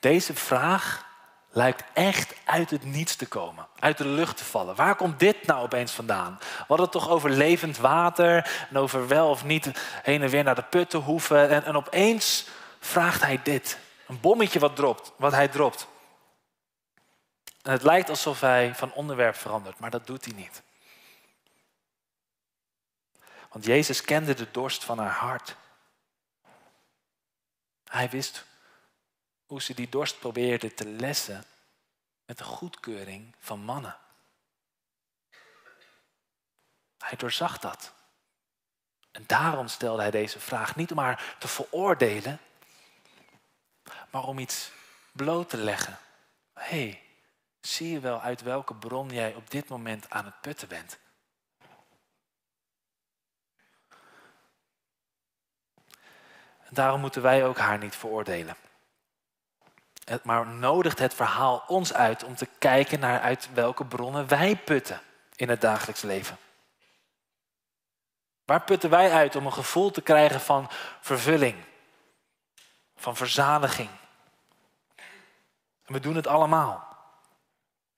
Deze 0.00 0.34
vraag 0.34 1.06
lijkt 1.50 1.84
echt 1.92 2.34
uit 2.44 2.70
het 2.70 2.84
niets 2.84 3.16
te 3.16 3.26
komen, 3.26 3.66
uit 3.78 3.98
de 3.98 4.06
lucht 4.06 4.36
te 4.36 4.44
vallen. 4.44 4.74
Waar 4.74 4.96
komt 4.96 5.18
dit 5.18 5.46
nou 5.46 5.62
opeens 5.62 5.92
vandaan? 5.92 6.36
We 6.38 6.54
hadden 6.58 6.86
het 6.86 6.92
toch 6.92 7.08
over 7.08 7.30
levend 7.30 7.76
water 7.76 8.66
en 8.70 8.76
over 8.76 9.08
wel 9.08 9.30
of 9.30 9.44
niet 9.44 9.70
heen 10.02 10.22
en 10.22 10.28
weer 10.28 10.44
naar 10.44 10.54
de 10.54 10.62
put 10.62 10.90
te 10.90 10.98
hoeven. 10.98 11.48
En, 11.48 11.64
en 11.64 11.76
opeens 11.76 12.46
vraagt 12.80 13.22
hij 13.22 13.40
dit. 13.42 13.78
Een 14.08 14.20
bommetje 14.20 14.58
wat, 14.58 14.76
dropt, 14.76 15.12
wat 15.16 15.32
hij 15.32 15.48
dropt. 15.48 15.86
En 17.62 17.72
het 17.72 17.82
lijkt 17.82 18.08
alsof 18.08 18.40
hij 18.40 18.74
van 18.74 18.92
onderwerp 18.92 19.34
verandert, 19.34 19.78
maar 19.78 19.90
dat 19.90 20.06
doet 20.06 20.24
hij 20.24 20.34
niet. 20.34 20.62
Want 23.48 23.64
Jezus 23.64 24.02
kende 24.02 24.34
de 24.34 24.50
dorst 24.50 24.84
van 24.84 24.98
haar 24.98 25.10
hart. 25.10 25.56
Hij 27.84 28.10
wist 28.10 28.44
hoe 29.46 29.62
ze 29.62 29.74
die 29.74 29.88
dorst 29.88 30.18
probeerde 30.18 30.74
te 30.74 30.86
lessen 30.86 31.44
met 32.24 32.38
de 32.38 32.44
goedkeuring 32.44 33.34
van 33.38 33.60
mannen. 33.60 33.96
Hij 36.98 37.16
doorzag 37.16 37.58
dat. 37.58 37.92
En 39.10 39.24
daarom 39.26 39.68
stelde 39.68 40.02
hij 40.02 40.10
deze 40.10 40.40
vraag 40.40 40.76
niet 40.76 40.90
om 40.90 40.98
haar 40.98 41.36
te 41.38 41.48
veroordelen, 41.48 42.40
maar 44.10 44.24
om 44.24 44.38
iets 44.38 44.70
bloot 45.12 45.48
te 45.48 45.56
leggen. 45.56 45.98
Hé, 46.54 46.62
hey, 46.62 47.02
zie 47.60 47.90
je 47.92 48.00
wel 48.00 48.20
uit 48.20 48.42
welke 48.42 48.74
bron 48.74 49.08
jij 49.08 49.34
op 49.34 49.50
dit 49.50 49.68
moment 49.68 50.10
aan 50.10 50.24
het 50.24 50.40
putten 50.40 50.68
bent? 50.68 50.98
En 56.68 56.74
daarom 56.74 57.00
moeten 57.00 57.22
wij 57.22 57.46
ook 57.46 57.58
haar 57.58 57.78
niet 57.78 57.96
veroordelen. 57.96 58.56
Maar 60.22 60.46
nodigt 60.46 60.98
het 60.98 61.14
verhaal 61.14 61.64
ons 61.66 61.92
uit 61.94 62.24
om 62.24 62.34
te 62.34 62.48
kijken 62.58 63.00
naar 63.00 63.20
uit 63.20 63.48
welke 63.52 63.84
bronnen 63.84 64.28
wij 64.28 64.56
putten 64.56 65.00
in 65.36 65.48
het 65.48 65.60
dagelijks 65.60 66.02
leven? 66.02 66.38
Waar 68.44 68.62
putten 68.62 68.90
wij 68.90 69.12
uit 69.12 69.36
om 69.36 69.46
een 69.46 69.52
gevoel 69.52 69.90
te 69.90 70.02
krijgen 70.02 70.40
van 70.40 70.68
vervulling, 71.00 71.56
van 72.98 73.16
verzadiging? 73.16 73.88
En 75.84 75.94
we 75.94 76.00
doen 76.00 76.16
het 76.16 76.26
allemaal. 76.26 76.86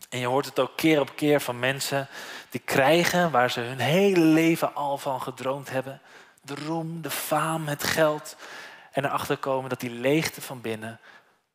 En 0.09 0.19
je 0.19 0.27
hoort 0.27 0.47
het 0.47 0.59
ook 0.59 0.77
keer 0.77 1.01
op 1.01 1.17
keer 1.17 1.41
van 1.41 1.59
mensen 1.59 2.09
die 2.51 2.61
krijgen 2.61 3.31
waar 3.31 3.51
ze 3.51 3.61
hun 3.61 3.79
hele 3.79 4.21
leven 4.21 4.75
al 4.75 4.99
van 4.99 5.23
gedroomd 5.23 5.71
hebben. 5.71 6.01
De 6.43 6.55
roem, 6.55 7.03
de 7.03 7.11
faam, 7.11 7.69
het 7.69 7.83
geld. 7.83 8.37
En 8.93 9.05
erachter 9.05 9.37
komen 9.37 9.71
dat 9.71 9.81
die 9.81 9.91
leegte 9.91 10.43
van 10.43 10.61
binnen 10.61 11.01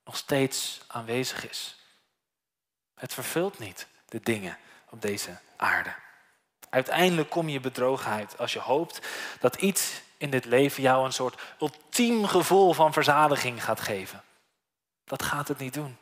nog 0.06 0.18
steeds 0.18 0.82
aanwezig 0.88 1.50
is. 1.50 1.76
Het 2.96 3.14
vervult 3.14 3.60
niet 3.60 3.88
de 4.10 4.20
dingen 4.24 4.58
op 4.90 5.02
deze 5.02 5.38
aarde. 5.58 5.96
Uiteindelijk 6.70 7.30
kom 7.30 7.50
je 7.50 7.60
bedrogen 7.60 8.12
uit 8.12 8.38
als 8.38 8.54
je 8.54 8.60
hoopt 8.60 9.08
dat 9.40 9.56
iets 9.56 10.02
in 10.18 10.30
dit 10.30 10.46
leven 10.46 10.84
jou 10.84 11.06
een 11.06 11.14
soort 11.14 11.42
ultiem 11.60 12.28
gevoel 12.28 12.74
van 12.74 12.94
verzadiging 12.94 13.64
gaat 13.64 13.80
geven. 13.80 14.24
Dat 15.06 15.24
gaat 15.24 15.48
het 15.48 15.58
niet 15.58 15.74
doen. 15.74 15.98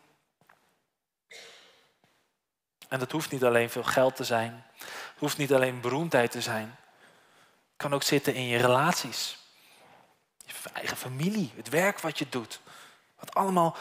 En 2.88 3.00
dat 3.00 3.12
hoeft 3.12 3.32
niet 3.32 3.44
alleen 3.44 3.70
veel 3.70 3.84
geld 3.84 4.16
te 4.16 4.24
zijn. 4.24 4.66
Hoeft 5.18 5.38
niet 5.38 5.54
alleen 5.54 5.82
beroemdheid 5.82 6.32
te 6.32 6.42
zijn. 6.42 6.76
Het 7.68 7.78
kan 7.78 7.94
ook 7.94 8.04
zitten 8.04 8.34
in 8.34 8.48
je 8.48 8.58
relaties. 8.58 9.38
Je 10.46 10.54
eigen 10.74 10.98
familie, 10.98 11.52
het 11.56 11.70
werk 11.70 12.00
wat 12.00 12.18
je 12.18 12.30
doet. 12.30 12.60
Wat 13.20 13.36
allemaal 13.36 13.76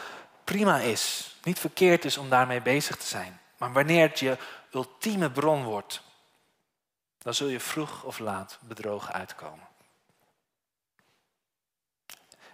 prima 0.44 0.78
is. 0.78 1.34
Niet 1.42 1.58
verkeerd 1.58 2.04
is 2.04 2.16
om 2.16 2.28
daarmee 2.28 2.60
bezig 2.60 2.96
te 2.96 3.06
zijn. 3.06 3.40
Maar 3.56 3.72
wanneer 3.72 4.08
het 4.08 4.18
je 4.18 4.36
ultieme 4.72 5.30
bron 5.30 5.64
wordt, 5.64 6.02
dan 7.18 7.34
zul 7.34 7.48
je 7.48 7.60
vroeg 7.60 8.02
of 8.04 8.18
laat 8.18 8.58
bedrogen 8.60 9.14
uitkomen. 9.14 9.68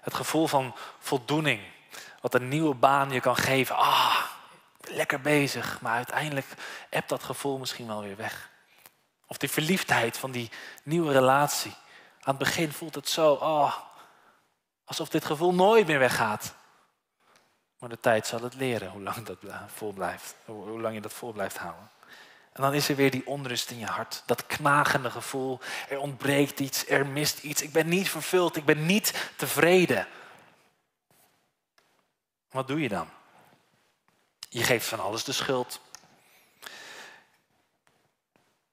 Het 0.09 0.17
gevoel 0.17 0.47
van 0.47 0.75
voldoening, 0.99 1.61
wat 2.21 2.35
een 2.35 2.49
nieuwe 2.49 2.75
baan 2.75 3.11
je 3.11 3.21
kan 3.21 3.37
geven. 3.37 3.77
Ah, 3.77 4.25
lekker 4.81 5.21
bezig, 5.21 5.81
maar 5.81 5.97
uiteindelijk 5.97 6.47
hebt 6.91 7.09
dat 7.09 7.23
gevoel 7.23 7.59
misschien 7.59 7.87
wel 7.87 8.03
weer 8.03 8.17
weg. 8.17 8.50
Of 9.27 9.37
die 9.37 9.50
verliefdheid 9.50 10.19
van 10.19 10.31
die 10.31 10.50
nieuwe 10.83 11.12
relatie. 11.12 11.75
Aan 12.21 12.35
het 12.35 12.38
begin 12.38 12.73
voelt 12.73 12.95
het 12.95 13.09
zo, 13.09 13.33
oh, 13.33 13.75
alsof 14.85 15.09
dit 15.09 15.25
gevoel 15.25 15.55
nooit 15.55 15.87
meer 15.87 15.99
weggaat. 15.99 16.55
Maar 17.79 17.88
de 17.88 18.00
tijd 18.00 18.27
zal 18.27 18.43
het 18.43 18.55
leren 18.55 18.91
hoe 18.91 19.03
lang 19.03 19.27
dat 19.27 19.38
vol 19.67 19.93
blijft, 19.93 20.35
hoe 20.45 20.81
lang 20.81 20.95
je 20.95 21.00
dat 21.00 21.12
vol 21.12 21.33
blijft 21.33 21.59
houden. 21.59 21.91
En 22.59 22.65
dan 22.65 22.75
is 22.75 22.88
er 22.88 22.97
weer 22.97 23.11
die 23.11 23.27
onrust 23.27 23.71
in 23.71 23.79
je 23.79 23.87
hart, 23.87 24.23
dat 24.27 24.47
knagende 24.47 25.11
gevoel. 25.11 25.61
Er 25.88 25.99
ontbreekt 25.99 26.61
iets, 26.61 26.88
er 26.88 27.07
mist 27.07 27.43
iets. 27.43 27.62
Ik 27.62 27.73
ben 27.73 27.88
niet 27.88 28.11
vervuld, 28.11 28.57
ik 28.57 28.65
ben 28.65 28.87
niet 28.87 29.31
tevreden. 29.37 30.07
Wat 32.50 32.69
doe 32.69 32.81
je 32.81 32.88
dan? 32.88 33.09
Je 34.49 34.62
geeft 34.62 34.87
van 34.87 35.00
alles 35.00 35.25
de 35.25 35.33
schuld. 35.33 35.81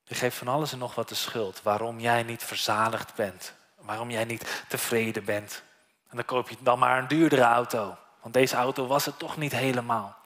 Je 0.03 0.15
geeft 0.15 0.37
van 0.37 0.47
alles 0.47 0.71
en 0.71 0.77
nog 0.77 0.95
wat 0.95 1.09
de 1.09 1.15
schuld. 1.15 1.61
Waarom 1.61 1.99
jij 1.99 2.23
niet 2.23 2.43
verzadigd 2.43 3.15
bent. 3.15 3.53
Waarom 3.75 4.11
jij 4.11 4.23
niet 4.23 4.63
tevreden 4.67 5.25
bent. 5.25 5.63
En 6.09 6.15
dan 6.15 6.25
koop 6.25 6.49
je 6.49 6.55
dan 6.59 6.79
maar 6.79 6.97
een 6.97 7.07
duurdere 7.07 7.41
auto. 7.41 7.97
Want 8.21 8.33
deze 8.33 8.55
auto 8.55 8.87
was 8.87 9.05
het 9.05 9.19
toch 9.19 9.37
niet 9.37 9.51
helemaal. 9.51 10.17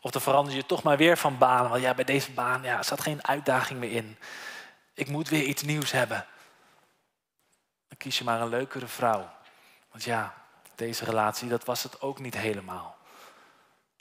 Of 0.00 0.10
dan 0.10 0.22
verander 0.22 0.54
je 0.54 0.66
toch 0.66 0.82
maar 0.82 0.96
weer 0.96 1.18
van 1.18 1.38
baan. 1.38 1.68
Want 1.68 1.82
ja, 1.82 1.94
bij 1.94 2.04
deze 2.04 2.30
baan 2.30 2.62
ja, 2.62 2.82
zat 2.82 3.00
geen 3.00 3.26
uitdaging 3.26 3.78
meer 3.78 3.92
in. 3.92 4.18
Ik 4.94 5.08
moet 5.08 5.28
weer 5.28 5.42
iets 5.42 5.62
nieuws 5.62 5.90
hebben. 5.90 6.26
Dan 7.88 7.98
kies 7.98 8.18
je 8.18 8.24
maar 8.24 8.40
een 8.40 8.48
leukere 8.48 8.86
vrouw. 8.86 9.30
Want 9.90 10.04
ja, 10.04 10.34
deze 10.74 11.04
relatie, 11.04 11.48
dat 11.48 11.64
was 11.64 11.82
het 11.82 12.00
ook 12.00 12.18
niet 12.18 12.36
helemaal. 12.36 12.96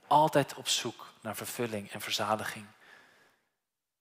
Altijd 0.07 0.53
op 0.55 0.67
zoek 0.67 1.05
naar 1.21 1.35
vervulling 1.35 1.91
en 1.91 2.01
verzadiging. 2.01 2.65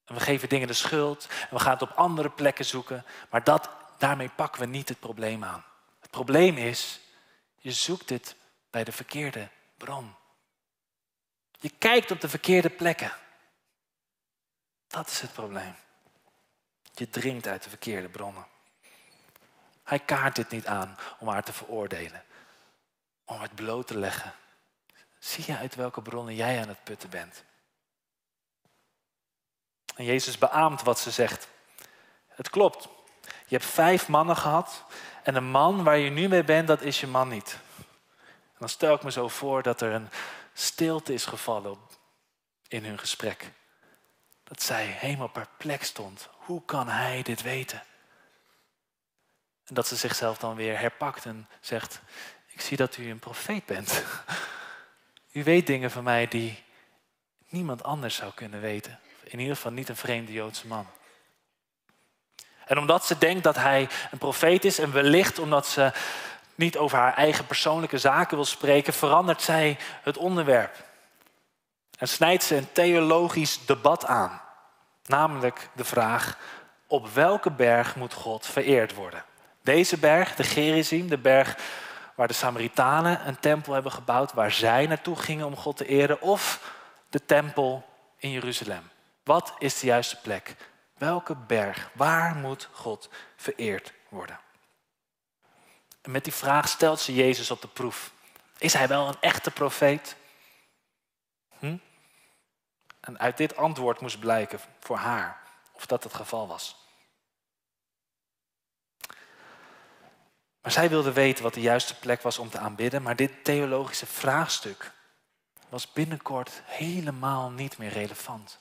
En 0.05 0.15
we 0.15 0.21
geven 0.21 0.49
dingen 0.49 0.67
de 0.67 0.73
schuld 0.73 1.29
en 1.41 1.57
we 1.57 1.59
gaan 1.59 1.73
het 1.73 1.83
op 1.83 1.91
andere 1.91 2.31
plekken 2.31 2.65
zoeken. 2.65 3.05
Maar 3.31 3.45
dat, 3.45 3.71
daarmee 3.99 4.29
pakken 4.29 4.61
we 4.61 4.67
niet 4.67 4.89
het 4.89 5.01
probleem 5.01 5.45
aan. 5.45 5.65
Het 6.01 6.11
probleem 6.11 6.57
is, 6.57 7.01
je 7.59 7.73
zoekt 7.73 8.11
het 8.11 8.37
bij 8.71 8.85
de 8.85 8.93
verkeerde 8.93 9.49
bron. 9.77 10.15
Je 11.59 11.71
kijkt 11.79 12.11
op 12.11 12.21
de 12.21 12.29
verkeerde 12.29 12.71
plekken. 12.71 13.13
Dat 14.87 15.09
is 15.11 15.21
het 15.21 15.33
probleem. 15.33 15.75
Je 16.93 17.11
drinkt 17.11 17.47
uit 17.47 17.63
de 17.63 17.69
verkeerde 17.69 18.09
bronnen. 18.09 18.47
Hij 19.85 19.99
kaart 19.99 20.37
dit 20.37 20.51
niet 20.51 20.67
aan 20.67 20.99
om 21.19 21.29
haar 21.29 21.45
te 21.45 21.53
veroordelen, 21.53 22.25
om 23.25 23.41
het 23.41 23.55
bloot 23.55 23.87
te 23.87 23.99
leggen. 23.99 24.35
Zie 25.19 25.45
je 25.47 25.57
uit 25.57 25.75
welke 25.75 26.03
bronnen 26.03 26.35
jij 26.35 26.61
aan 26.61 26.69
het 26.69 26.85
putten 26.85 27.11
bent? 27.11 27.45
En 29.97 30.05
Jezus 30.05 30.39
beaamt 30.39 30.83
wat 30.83 30.99
ze 30.99 31.11
zegt. 31.11 31.49
Het 32.29 32.51
klopt. 32.51 32.89
Je 33.47 33.57
hebt 33.57 33.65
vijf 33.65 34.09
mannen 34.09 34.37
gehad 34.37 34.85
en 35.23 35.35
de 35.35 35.41
man 35.41 35.85
waar 35.85 35.99
je 35.99 36.11
nu 36.11 36.29
mee 36.29 36.45
bent, 36.45 36.69
dat 36.69 36.83
is 36.83 37.01
je 37.01 37.07
man 37.07 37.29
niet. 37.29 37.59
En 38.27 38.59
dan 38.59 38.69
stel 38.69 38.95
ik 38.95 39.03
me 39.03 39.11
zo 39.11 39.29
voor 39.29 39.63
dat 39.63 39.81
er 39.81 39.93
een 39.93 40.09
stilte 40.55 41.13
is 41.13 41.25
gevallen 41.25 41.79
in 42.69 42.85
hun 42.85 42.99
gesprek. 42.99 43.51
Dat 44.45 44.63
zij 44.63 44.85
helemaal 44.85 45.29
perplex 45.29 45.89
stond. 45.89 46.29
Hoe 46.31 46.65
kan 46.65 46.89
hij 46.89 47.23
dit 47.23 47.43
weten? 47.43 47.83
En 49.65 49.75
dat 49.75 49.87
ze 49.87 49.97
zichzelf 49.97 50.39
dan 50.39 50.55
weer 50.55 50.79
herpakt 50.79 51.25
en 51.25 51.49
zegt: 51.61 52.01
Ik 52.47 52.61
zie 52.61 52.77
dat 52.77 52.97
u 52.97 53.11
een 53.11 53.19
profeet 53.19 53.67
bent. 53.67 54.05
U 55.33 55.45
weet 55.45 55.67
dingen 55.67 55.91
van 55.91 56.05
mij 56.05 56.29
die 56.29 56.63
niemand 57.49 57.83
anders 57.83 58.15
zou 58.15 58.33
kunnen 58.35 58.61
weten. 58.61 59.01
In 59.25 59.39
ieder 59.39 59.57
geval 59.57 59.73
niet 59.73 59.89
een 59.89 59.97
vreemde 59.97 60.33
Joodse 60.33 60.67
man. 60.67 60.87
En 62.65 62.79
omdat 62.79 63.07
ze 63.07 63.19
denkt 63.19 63.43
dat 63.43 63.57
hij 63.57 63.89
een 64.11 64.19
profeet 64.19 64.65
is 64.65 64.79
en 64.79 64.93
wellicht 64.93 65.39
omdat 65.39 65.67
ze 65.67 65.93
niet 66.55 66.77
over 66.77 66.99
haar 66.99 67.15
eigen 67.15 67.47
persoonlijke 67.47 67.99
zaken 67.99 68.37
wil 68.37 68.45
spreken, 68.45 68.93
verandert 68.93 69.43
zij 69.43 69.79
het 70.03 70.17
onderwerp. 70.17 70.85
En 71.99 72.09
snijdt 72.09 72.43
ze 72.43 72.57
een 72.57 72.73
theologisch 72.73 73.67
debat 73.67 74.07
aan. 74.07 74.41
Namelijk 75.07 75.69
de 75.73 75.85
vraag, 75.85 76.39
op 76.87 77.09
welke 77.09 77.51
berg 77.51 77.97
moet 77.97 78.15
God 78.15 78.47
vereerd 78.47 78.95
worden? 78.95 79.25
Deze 79.63 79.99
berg, 79.99 80.35
de 80.35 80.43
Gerizim, 80.43 81.09
de 81.09 81.19
berg 81.19 81.57
waar 82.15 82.29
de 82.29 82.35
Samaritanen 82.35 83.29
een 83.29 83.39
tempel 83.39 83.73
hebben 83.73 83.93
gebouwd, 83.93 84.33
waar 84.33 84.53
zij 84.53 84.87
naartoe 84.87 85.17
gingen 85.17 85.47
om 85.47 85.57
God 85.57 85.77
te 85.77 85.87
eren, 85.87 86.21
of 86.21 86.73
de 87.11 87.25
tempel 87.25 87.85
in 88.17 88.31
Jeruzalem. 88.31 88.91
Wat 89.25 89.55
is 89.59 89.81
de 89.81 89.87
juiste 89.87 90.21
plek? 90.21 90.57
Welke 90.99 91.37
berg? 91.47 91.91
Waar 91.93 92.35
moet 92.35 92.69
God 92.73 93.09
vereerd 93.37 93.93
worden? 94.09 94.39
En 96.05 96.11
met 96.11 96.25
die 96.25 96.33
vraag 96.33 96.69
stelt 96.69 97.01
ze 97.01 97.15
Jezus 97.15 97.51
op 97.51 97.61
de 97.61 97.69
proef. 97.69 98.13
Is 98.59 98.73
hij 98.73 98.89
wel 98.89 99.09
een 99.09 99.21
echte 99.21 99.51
profeet? 99.51 100.17
Hm? 101.59 101.77
En 103.01 103.19
uit 103.19 103.37
dit 103.37 103.57
antwoord 103.57 104.01
moest 104.01 104.21
blijken 104.21 104.61
voor 104.81 104.97
haar 104.97 105.43
of 105.73 105.87
dat 105.87 106.05
het 106.05 106.15
geval 106.15 106.47
was. 106.47 106.77
Maar 110.61 110.73
zij 110.73 110.89
wilde 110.89 111.13
weten 111.13 111.43
wat 111.43 111.55
de 111.55 111.61
juiste 111.61 111.99
plek 111.99 112.23
was 112.23 112.39
om 112.39 112.51
te 112.51 112.59
aanbidden, 112.59 113.03
maar 113.03 113.17
dit 113.17 113.45
theologische 113.45 114.07
vraagstuk 114.07 114.93
was 115.69 115.93
binnenkort 115.93 116.63
helemaal 116.65 117.51
niet 117.51 117.79
meer 117.79 117.93
relevant. 117.93 118.59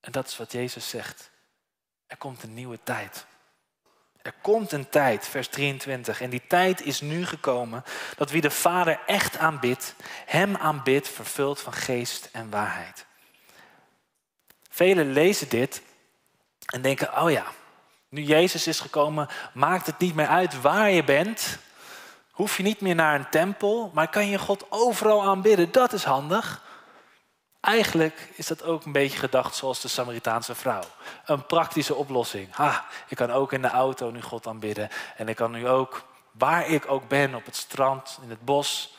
En 0.00 0.12
dat 0.12 0.26
is 0.26 0.36
wat 0.36 0.52
Jezus 0.52 0.88
zegt. 0.88 1.30
Er 2.06 2.16
komt 2.16 2.42
een 2.42 2.54
nieuwe 2.54 2.82
tijd. 2.82 3.26
Er 4.26 4.34
komt 4.40 4.72
een 4.72 4.88
tijd, 4.88 5.28
vers 5.28 5.48
23, 5.48 6.20
en 6.20 6.30
die 6.30 6.42
tijd 6.48 6.82
is 6.82 7.00
nu 7.00 7.26
gekomen 7.26 7.84
dat 8.16 8.30
wie 8.30 8.40
de 8.40 8.50
Vader 8.50 9.00
echt 9.06 9.38
aanbidt, 9.38 9.94
Hem 10.26 10.56
aanbidt, 10.56 11.08
vervuld 11.08 11.60
van 11.60 11.72
geest 11.72 12.28
en 12.32 12.50
waarheid. 12.50 13.06
Velen 14.70 15.12
lezen 15.12 15.48
dit 15.48 15.82
en 16.66 16.82
denken, 16.82 17.22
oh 17.22 17.30
ja, 17.30 17.44
nu 18.08 18.22
Jezus 18.22 18.66
is 18.66 18.80
gekomen, 18.80 19.28
maakt 19.52 19.86
het 19.86 19.98
niet 19.98 20.14
meer 20.14 20.28
uit 20.28 20.60
waar 20.60 20.90
je 20.90 21.04
bent. 21.04 21.58
Hoef 22.30 22.56
je 22.56 22.62
niet 22.62 22.80
meer 22.80 22.94
naar 22.94 23.14
een 23.14 23.30
tempel, 23.30 23.90
maar 23.94 24.08
kan 24.08 24.28
je 24.28 24.38
God 24.38 24.66
overal 24.68 25.22
aanbidden. 25.22 25.72
Dat 25.72 25.92
is 25.92 26.04
handig. 26.04 26.64
Eigenlijk 27.66 28.28
is 28.34 28.46
dat 28.46 28.62
ook 28.62 28.84
een 28.84 28.92
beetje 28.92 29.18
gedacht 29.18 29.54
zoals 29.54 29.80
de 29.80 29.88
Samaritaanse 29.88 30.54
vrouw. 30.54 30.82
Een 31.24 31.46
praktische 31.46 31.94
oplossing. 31.94 32.54
Ha, 32.54 32.86
ik 33.08 33.16
kan 33.16 33.30
ook 33.30 33.52
in 33.52 33.62
de 33.62 33.68
auto 33.68 34.10
nu 34.10 34.22
God 34.22 34.46
aanbidden. 34.46 34.88
En 35.16 35.28
ik 35.28 35.36
kan 35.36 35.50
nu 35.50 35.68
ook, 35.68 36.06
waar 36.32 36.66
ik 36.66 36.90
ook 36.90 37.08
ben, 37.08 37.34
op 37.34 37.44
het 37.44 37.56
strand, 37.56 38.18
in 38.22 38.30
het 38.30 38.44
bos. 38.44 38.96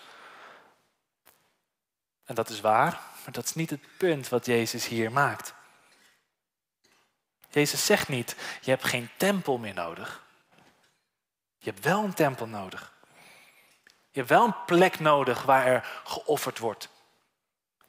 En 2.25 2.35
dat 2.35 2.49
is 2.49 2.61
waar, 2.61 2.91
maar 3.23 3.31
dat 3.31 3.43
is 3.43 3.53
niet 3.53 3.69
het 3.69 3.97
punt 3.97 4.29
wat 4.29 4.45
Jezus 4.45 4.87
hier 4.87 5.11
maakt. 5.11 5.53
Jezus 7.49 7.85
zegt 7.85 8.07
niet, 8.07 8.35
je 8.61 8.69
hebt 8.69 8.83
geen 8.83 9.09
tempel 9.17 9.57
meer 9.57 9.73
nodig. 9.73 10.23
Je 11.57 11.69
hebt 11.69 11.83
wel 11.83 12.03
een 12.03 12.13
tempel 12.13 12.47
nodig. 12.47 12.93
Je 14.11 14.19
hebt 14.19 14.29
wel 14.29 14.45
een 14.45 14.65
plek 14.65 14.99
nodig 14.99 15.43
waar 15.43 15.65
er 15.65 16.01
geofferd 16.03 16.59
wordt. 16.59 16.95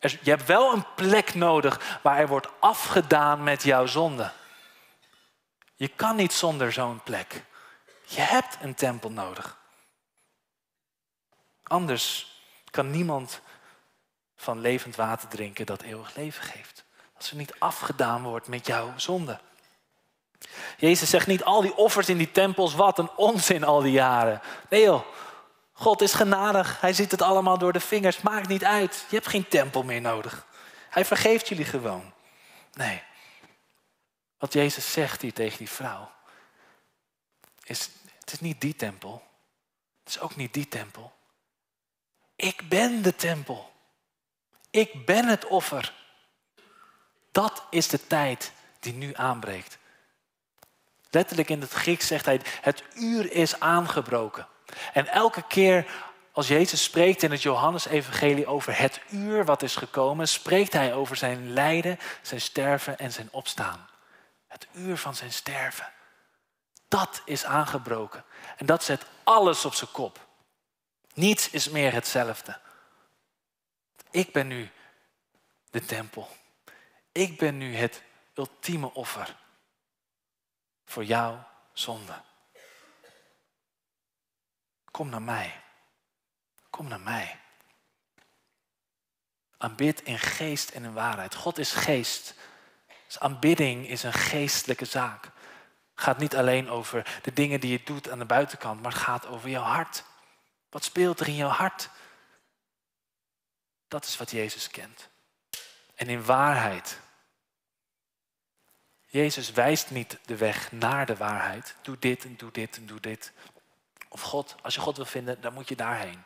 Je 0.01 0.31
hebt 0.31 0.47
wel 0.47 0.73
een 0.73 0.95
plek 0.95 1.35
nodig 1.35 1.99
waar 2.03 2.19
er 2.19 2.29
wordt 2.29 2.49
afgedaan 2.59 3.43
met 3.43 3.63
jouw 3.63 3.87
zonde. 3.87 4.31
Je 5.75 5.89
kan 5.89 6.17
niet 6.17 6.33
zonder 6.33 6.73
zo'n 6.73 7.03
plek. 7.03 7.45
Je 8.05 8.21
hebt 8.21 8.59
een 8.61 8.75
tempel 8.75 9.11
nodig. 9.11 9.57
Anders 11.63 12.37
kan 12.71 12.91
niemand 12.91 13.41
van 14.37 14.61
levend 14.61 14.97
water 14.97 15.29
drinken 15.29 15.67
dat 15.67 15.83
eeuwig 15.83 16.15
leven 16.15 16.43
geeft. 16.43 16.85
Als 17.17 17.31
er 17.31 17.37
niet 17.37 17.55
afgedaan 17.59 18.23
wordt 18.23 18.49
met 18.49 18.67
jouw 18.67 18.93
zonde. 18.97 19.41
Jezus 20.77 21.11
zegt 21.11 21.27
niet 21.27 21.45
al 21.45 21.61
die 21.61 21.77
offers 21.77 22.09
in 22.09 22.19
die 22.19 22.31
tempels, 22.31 22.75
wat 22.75 22.99
een 22.99 23.11
onzin 23.17 23.65
al 23.65 23.81
die 23.81 23.93
jaren. 23.93 24.41
Nee 24.69 24.83
joh, 24.83 25.05
God 25.79 26.01
is 26.01 26.13
genadig. 26.13 26.81
Hij 26.81 26.93
ziet 26.93 27.11
het 27.11 27.23
allemaal 27.23 27.59
door 27.59 27.73
de 27.73 27.81
vingers. 27.81 28.21
Maakt 28.21 28.49
niet 28.49 28.65
uit. 28.65 29.05
Je 29.09 29.17
hebt 29.17 29.29
geen 29.29 29.49
tempel 29.49 29.83
meer 29.83 30.01
nodig. 30.01 30.47
Hij 30.91 31.05
vergeeft 31.05 31.49
jullie 31.49 31.65
gewoon. 31.65 32.13
Nee. 32.73 33.03
Wat 34.39 34.53
Jezus 34.53 34.93
zegt 34.93 35.23
hier 35.23 35.33
tegen 35.33 35.59
die 35.59 35.69
vrouw. 35.69 36.11
Is, 37.65 37.91
het 38.21 38.33
is 38.33 38.41
niet 38.41 38.61
die 38.61 38.77
tempel. 38.77 39.23
Het 40.05 40.09
is 40.15 40.21
ook 40.21 40.37
niet 40.37 40.55
die 40.55 40.69
tempel. 40.69 41.13
Ik 42.37 42.69
ben 42.69 43.03
de 43.03 43.17
tempel. 43.17 43.73
Ik 44.71 45.07
ben 45.07 45.27
het 45.27 45.47
offer. 45.47 45.95
Dat 47.33 47.63
is 47.71 47.89
de 47.89 48.07
tijd 48.07 48.53
die 48.81 48.93
nu 48.93 49.15
aanbreekt. 49.15 49.79
Letterlijk 51.11 51.49
in 51.49 51.61
het 51.61 51.73
Grieks 51.73 52.07
zegt 52.07 52.25
hij, 52.25 52.41
het 52.61 52.83
uur 52.95 53.33
is 53.33 53.61
aangebroken. 53.61 54.49
En 54.93 55.07
elke 55.07 55.43
keer 55.43 55.87
als 56.33 56.49
Jezus 56.49 56.83
spreekt 56.83 57.23
in 57.23 57.31
het 57.31 57.43
Johannesevangelie 57.43 58.47
over 58.47 58.79
het 58.79 59.01
uur 59.11 59.45
wat 59.45 59.63
is 59.63 59.77
gekomen, 59.77 60.29
spreekt 60.29 60.73
hij 60.73 60.95
over 60.95 61.17
zijn 61.17 61.53
lijden, 61.53 61.99
zijn 62.23 62.41
sterven 62.41 62.99
en 62.99 63.13
zijn 63.13 63.29
opstaan. 63.31 63.89
Het 64.47 64.67
uur 64.73 64.97
van 64.97 65.15
zijn 65.15 65.33
sterven. 65.33 65.89
Dat 66.89 67.23
is 67.25 67.45
aangebroken. 67.45 68.25
En 68.57 68.67
dat 68.67 68.85
zet 68.85 69.05
alles 69.25 69.65
op 69.65 69.75
zijn 69.75 69.91
kop. 69.91 70.27
Niets 71.15 71.51
is 71.51 71.69
meer 71.69 71.93
hetzelfde. 71.93 72.59
Ik 74.11 74.33
ben 74.33 74.47
nu 74.47 74.71
de 75.71 75.85
tempel. 75.85 76.29
Ik 77.13 77.39
ben 77.39 77.59
nu 77.59 77.77
het 77.77 78.03
ultieme 78.35 78.95
offer 78.95 79.37
voor 80.85 81.05
jouw 81.05 81.47
zonde. 81.73 82.15
Kom 84.99 85.09
naar 85.09 85.23
mij. 85.23 85.61
Kom 86.71 86.89
naar 86.89 87.01
mij. 87.01 87.41
Aanbid 89.57 90.03
in 90.03 90.19
geest 90.19 90.71
en 90.71 90.85
in 90.85 90.93
waarheid. 90.93 91.35
God 91.35 91.59
is 91.59 91.73
geest. 91.73 92.35
Dus 93.07 93.19
aanbidding 93.19 93.89
is 93.89 94.03
een 94.03 94.13
geestelijke 94.13 94.85
zaak. 94.85 95.25
Het 95.25 95.33
gaat 95.95 96.19
niet 96.19 96.37
alleen 96.37 96.71
over 96.71 97.21
de 97.23 97.33
dingen 97.33 97.61
die 97.61 97.71
je 97.71 97.83
doet 97.85 98.11
aan 98.11 98.19
de 98.19 98.25
buitenkant, 98.25 98.83
maar 98.83 98.93
het 98.93 99.01
gaat 99.01 99.27
over 99.27 99.49
jouw 99.49 99.63
hart. 99.63 100.05
Wat 100.71 100.85
speelt 100.85 101.21
er 101.21 101.29
in 101.29 101.37
jouw 101.37 101.49
hart? 101.49 101.91
Dat 103.89 104.05
is 104.05 104.17
wat 104.17 104.31
Jezus 104.31 104.69
kent. 104.71 105.09
En 105.95 106.09
in 106.09 106.25
waarheid. 106.25 107.01
Jezus 109.07 109.51
wijst 109.51 109.91
niet 109.91 110.19
de 110.25 110.37
weg 110.37 110.73
naar 110.73 111.07
de 111.07 111.17
waarheid. 111.17 111.75
Doe 111.83 111.99
dit 111.99 112.25
en 112.25 112.37
doe 112.37 112.51
dit 112.51 112.77
en 112.77 112.87
doe 112.87 113.01
dit. 113.01 113.33
Of 114.09 114.21
God, 114.21 114.55
als 114.63 114.75
je 114.75 114.81
God 114.81 114.97
wil 114.97 115.07
vinden, 115.07 115.41
dan 115.41 115.53
moet 115.53 115.69
je 115.69 115.77
daarheen. 115.77 116.25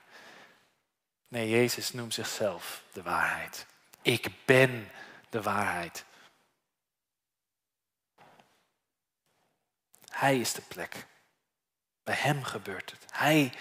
Nee, 1.29 1.49
Jezus 1.49 1.93
noemt 1.93 2.15
zichzelf 2.15 2.83
de 2.93 3.03
waarheid. 3.03 3.67
Ik 4.03 4.31
ben 4.45 4.91
de 5.31 5.43
waarheid. 5.43 6.05
Hij 10.09 10.41
is 10.41 10.53
de 10.53 10.63
plek. 10.63 11.07
Bij 12.05 12.15
Hem 12.15 12.45
gebeurt 12.45 12.91
het. 12.91 13.05
Hij 13.11 13.53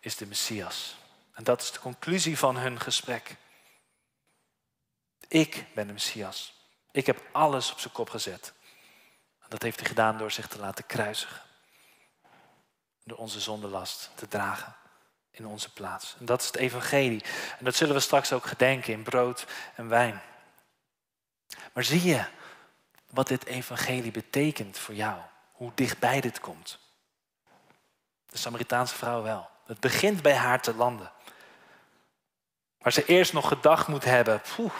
is 0.00 0.16
de 0.16 0.26
Messias. 0.26 0.96
En 1.32 1.44
dat 1.44 1.62
is 1.62 1.70
de 1.70 1.78
conclusie 1.78 2.38
van 2.38 2.56
hun 2.56 2.80
gesprek. 2.80 3.36
Ik 5.28 5.64
ben 5.74 5.86
de 5.86 5.92
Messias. 5.92 6.54
Ik 6.90 7.06
heb 7.06 7.22
alles 7.32 7.72
op 7.72 7.78
zijn 7.78 7.92
kop 7.92 8.10
gezet. 8.10 8.52
En 9.40 9.48
dat 9.48 9.62
heeft 9.62 9.78
hij 9.78 9.88
gedaan 9.88 10.18
door 10.18 10.30
zich 10.30 10.48
te 10.48 10.58
laten 10.58 10.86
kruisigen 10.86 11.42
door 13.04 13.18
onze 13.18 13.40
zondelast 13.40 14.10
te 14.14 14.28
dragen 14.28 14.76
in 15.30 15.46
onze 15.46 15.72
plaats. 15.72 16.16
En 16.18 16.24
dat 16.24 16.40
is 16.40 16.46
het 16.46 16.56
evangelie. 16.56 17.24
En 17.58 17.64
dat 17.64 17.74
zullen 17.74 17.94
we 17.94 18.00
straks 18.00 18.32
ook 18.32 18.46
gedenken 18.46 18.92
in 18.92 19.02
brood 19.02 19.46
en 19.74 19.88
wijn. 19.88 20.22
Maar 21.72 21.84
zie 21.84 22.02
je 22.02 22.24
wat 23.10 23.28
dit 23.28 23.44
evangelie 23.44 24.10
betekent 24.10 24.78
voor 24.78 24.94
jou? 24.94 25.20
Hoe 25.52 25.72
dichtbij 25.74 26.20
dit 26.20 26.40
komt? 26.40 26.78
De 28.26 28.38
Samaritaanse 28.38 28.94
vrouw 28.94 29.22
wel. 29.22 29.48
Het 29.66 29.80
begint 29.80 30.22
bij 30.22 30.34
haar 30.34 30.62
te 30.62 30.74
landen. 30.74 31.12
Maar 32.78 32.92
ze 32.92 33.04
eerst 33.04 33.32
nog 33.32 33.48
gedacht 33.48 33.88
moet 33.88 34.04
hebben, 34.04 34.42
poeh, 34.56 34.72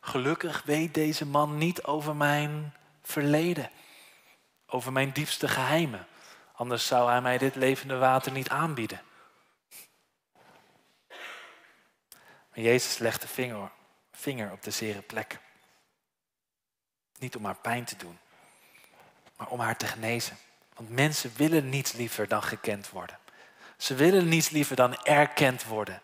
gelukkig 0.00 0.62
weet 0.62 0.94
deze 0.94 1.26
man 1.26 1.58
niet 1.58 1.82
over 1.82 2.16
mijn 2.16 2.74
verleden, 3.02 3.70
over 4.66 4.92
mijn 4.92 5.12
diepste 5.12 5.48
geheimen. 5.48 6.06
Anders 6.56 6.86
zou 6.86 7.10
hij 7.10 7.20
mij 7.20 7.38
dit 7.38 7.54
levende 7.54 7.96
water 7.96 8.32
niet 8.32 8.48
aanbieden. 8.48 9.00
Maar 12.48 12.64
Jezus 12.64 12.98
legt 12.98 13.20
de 13.20 13.28
vinger, 13.28 13.70
vinger 14.12 14.52
op 14.52 14.62
de 14.62 14.70
zere 14.70 15.02
plek. 15.02 15.38
Niet 17.18 17.36
om 17.36 17.44
haar 17.44 17.56
pijn 17.56 17.84
te 17.84 17.96
doen, 17.96 18.18
maar 19.36 19.48
om 19.48 19.60
haar 19.60 19.76
te 19.76 19.86
genezen. 19.86 20.36
Want 20.74 20.90
mensen 20.90 21.32
willen 21.36 21.68
niets 21.68 21.92
liever 21.92 22.28
dan 22.28 22.42
gekend 22.42 22.90
worden. 22.90 23.18
Ze 23.76 23.94
willen 23.94 24.28
niets 24.28 24.50
liever 24.50 24.76
dan 24.76 24.96
erkend 24.96 25.64
worden. 25.64 26.02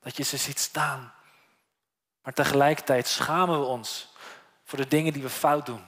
Dat 0.00 0.16
je 0.16 0.22
ze 0.22 0.36
ziet 0.36 0.58
staan. 0.58 1.14
Maar 2.22 2.32
tegelijkertijd 2.32 3.06
schamen 3.06 3.60
we 3.60 3.66
ons 3.66 4.12
voor 4.64 4.78
de 4.78 4.88
dingen 4.88 5.12
die 5.12 5.22
we 5.22 5.30
fout 5.30 5.66
doen. 5.66 5.86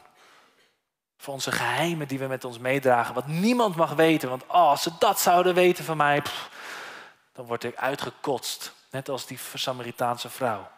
Voor 1.17 1.35
onze 1.35 1.53
geheimen 1.53 2.09
die 2.09 2.19
we 2.19 2.27
met 2.27 2.45
ons 2.45 2.59
meedragen. 2.59 3.15
Wat 3.15 3.27
niemand 3.27 3.77
mag 3.77 3.95
weten. 3.95 4.29
Want 4.29 4.43
oh, 4.43 4.49
als 4.49 4.83
ze 4.83 4.91
dat 4.99 5.21
zouden 5.21 5.55
weten 5.55 5.85
van 5.85 5.97
mij, 5.97 6.23
dan 7.33 7.47
word 7.47 7.65
ik 7.65 7.77
uitgekotst. 7.77 8.73
Net 8.91 9.09
als 9.09 9.27
die 9.27 9.39
Samaritaanse 9.55 10.29
vrouw. 10.29 10.69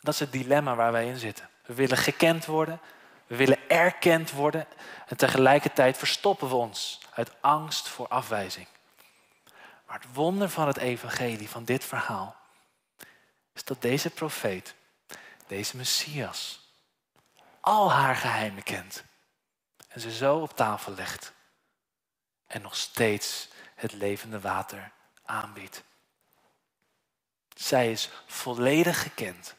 Dat 0.00 0.14
is 0.14 0.20
het 0.20 0.32
dilemma 0.32 0.74
waar 0.74 0.92
wij 0.92 1.06
in 1.06 1.18
zitten. 1.18 1.48
We 1.66 1.74
willen 1.74 1.96
gekend 1.96 2.44
worden. 2.44 2.80
We 3.26 3.36
willen 3.36 3.68
erkend 3.68 4.30
worden. 4.30 4.66
En 5.06 5.16
tegelijkertijd 5.16 5.96
verstoppen 5.96 6.48
we 6.48 6.54
ons 6.54 7.00
uit 7.14 7.30
angst 7.40 7.88
voor 7.88 8.08
afwijzing. 8.08 8.66
Maar 9.86 9.98
het 9.98 10.14
wonder 10.14 10.48
van 10.48 10.66
het 10.66 10.76
evangelie, 10.76 11.48
van 11.48 11.64
dit 11.64 11.84
verhaal, 11.84 12.36
is 13.52 13.64
dat 13.64 13.82
deze 13.82 14.10
profeet, 14.10 14.74
deze 15.46 15.76
Messias, 15.76 16.63
al 17.64 17.92
haar 17.92 18.16
geheimen 18.16 18.62
kent. 18.62 19.04
En 19.88 20.00
ze 20.00 20.12
zo 20.12 20.36
op 20.36 20.56
tafel 20.56 20.94
legt. 20.94 21.32
En 22.46 22.62
nog 22.62 22.76
steeds 22.76 23.48
het 23.74 23.92
levende 23.92 24.40
water 24.40 24.90
aanbiedt. 25.24 25.82
Zij 27.54 27.90
is 27.90 28.10
volledig 28.26 29.02
gekend 29.02 29.54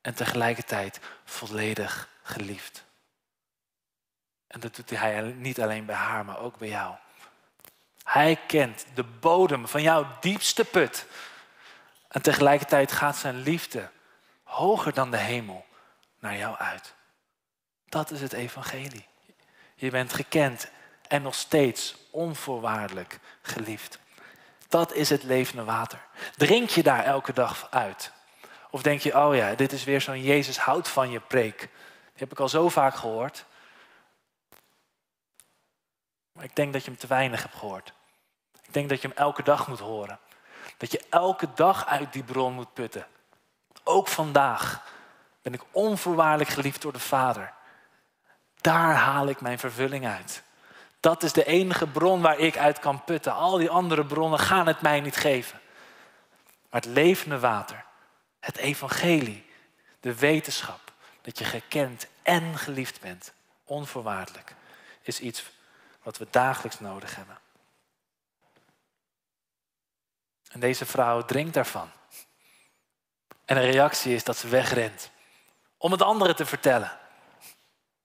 en 0.00 0.14
tegelijkertijd 0.14 1.00
volledig 1.24 2.08
geliefd. 2.22 2.84
En 4.46 4.60
dat 4.60 4.76
doet 4.76 4.90
hij 4.90 5.22
niet 5.22 5.60
alleen 5.60 5.86
bij 5.86 5.94
haar, 5.94 6.24
maar 6.24 6.38
ook 6.38 6.58
bij 6.58 6.68
jou. 6.68 6.96
Hij 8.02 8.40
kent 8.46 8.86
de 8.94 9.04
bodem 9.04 9.68
van 9.68 9.82
jouw 9.82 10.16
diepste 10.20 10.64
put. 10.64 11.06
En 12.08 12.22
tegelijkertijd 12.22 12.92
gaat 12.92 13.16
zijn 13.16 13.36
liefde 13.36 13.90
hoger 14.42 14.92
dan 14.92 15.10
de 15.10 15.16
hemel 15.16 15.66
naar 16.18 16.36
jou 16.36 16.56
uit. 16.56 16.94
Dat 17.92 18.10
is 18.10 18.20
het 18.20 18.32
evangelie. 18.32 19.06
Je 19.74 19.90
bent 19.90 20.12
gekend 20.12 20.70
en 21.08 21.22
nog 21.22 21.34
steeds 21.34 21.96
onvoorwaardelijk 22.10 23.18
geliefd. 23.42 23.98
Dat 24.68 24.92
is 24.92 25.10
het 25.10 25.22
levende 25.22 25.64
water. 25.64 25.98
Drink 26.36 26.68
je 26.68 26.82
daar 26.82 27.04
elke 27.04 27.32
dag 27.32 27.70
uit? 27.70 28.12
Of 28.70 28.82
denk 28.82 29.00
je, 29.00 29.18
oh 29.18 29.34
ja, 29.34 29.54
dit 29.54 29.72
is 29.72 29.84
weer 29.84 30.00
zo'n 30.00 30.22
Jezus 30.22 30.58
houdt 30.58 30.88
van 30.88 31.10
je 31.10 31.20
preek. 31.20 31.58
Die 31.58 31.68
heb 32.14 32.32
ik 32.32 32.40
al 32.40 32.48
zo 32.48 32.68
vaak 32.68 32.94
gehoord. 32.94 33.44
Maar 36.32 36.44
ik 36.44 36.56
denk 36.56 36.72
dat 36.72 36.84
je 36.84 36.90
hem 36.90 37.00
te 37.00 37.06
weinig 37.06 37.42
hebt 37.42 37.56
gehoord. 37.56 37.92
Ik 38.62 38.72
denk 38.72 38.88
dat 38.88 39.02
je 39.02 39.08
hem 39.08 39.16
elke 39.16 39.42
dag 39.42 39.68
moet 39.68 39.80
horen. 39.80 40.18
Dat 40.76 40.92
je 40.92 41.04
elke 41.10 41.48
dag 41.54 41.86
uit 41.86 42.12
die 42.12 42.24
bron 42.24 42.52
moet 42.52 42.74
putten. 42.74 43.06
Ook 43.84 44.08
vandaag 44.08 44.86
ben 45.42 45.54
ik 45.54 45.62
onvoorwaardelijk 45.70 46.50
geliefd 46.50 46.82
door 46.82 46.92
de 46.92 46.98
Vader. 46.98 47.60
Daar 48.62 48.94
haal 48.94 49.28
ik 49.28 49.40
mijn 49.40 49.58
vervulling 49.58 50.06
uit. 50.06 50.42
Dat 51.00 51.22
is 51.22 51.32
de 51.32 51.44
enige 51.44 51.86
bron 51.86 52.20
waar 52.20 52.38
ik 52.38 52.56
uit 52.56 52.78
kan 52.78 53.04
putten. 53.04 53.34
Al 53.34 53.56
die 53.56 53.70
andere 53.70 54.06
bronnen 54.06 54.38
gaan 54.38 54.66
het 54.66 54.80
mij 54.80 55.00
niet 55.00 55.16
geven. 55.16 55.60
Maar 56.70 56.80
het 56.80 56.90
levende 56.90 57.38
water, 57.38 57.84
het 58.40 58.56
evangelie, 58.56 59.50
de 60.00 60.14
wetenschap 60.14 60.92
dat 61.20 61.38
je 61.38 61.44
gekend 61.44 62.06
en 62.22 62.58
geliefd 62.58 63.00
bent, 63.00 63.32
onvoorwaardelijk, 63.64 64.54
is 65.02 65.20
iets 65.20 65.44
wat 66.02 66.18
we 66.18 66.26
dagelijks 66.30 66.80
nodig 66.80 67.16
hebben. 67.16 67.38
En 70.50 70.60
deze 70.60 70.86
vrouw 70.86 71.24
drinkt 71.24 71.54
daarvan. 71.54 71.90
En 73.44 73.56
de 73.56 73.70
reactie 73.70 74.14
is 74.14 74.24
dat 74.24 74.36
ze 74.36 74.48
wegrent 74.48 75.10
om 75.76 75.92
het 75.92 76.02
anderen 76.02 76.36
te 76.36 76.46
vertellen. 76.46 76.98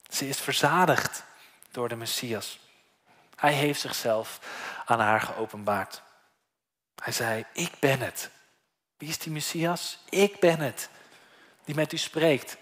Ze 0.09 0.27
is 0.27 0.39
verzadigd 0.39 1.23
door 1.71 1.89
de 1.89 1.95
Messias. 1.95 2.59
Hij 3.35 3.53
heeft 3.53 3.79
zichzelf 3.79 4.39
aan 4.85 4.99
haar 4.99 5.21
geopenbaard. 5.21 6.01
Hij 7.03 7.13
zei, 7.13 7.45
ik 7.53 7.71
ben 7.79 7.99
het. 7.99 8.29
Wie 8.97 9.09
is 9.09 9.17
die 9.17 9.31
Messias? 9.31 9.99
Ik 10.09 10.39
ben 10.39 10.59
het, 10.59 10.89
die 11.65 11.75
met 11.75 11.93
u 11.93 11.97
spreekt. 11.97 12.57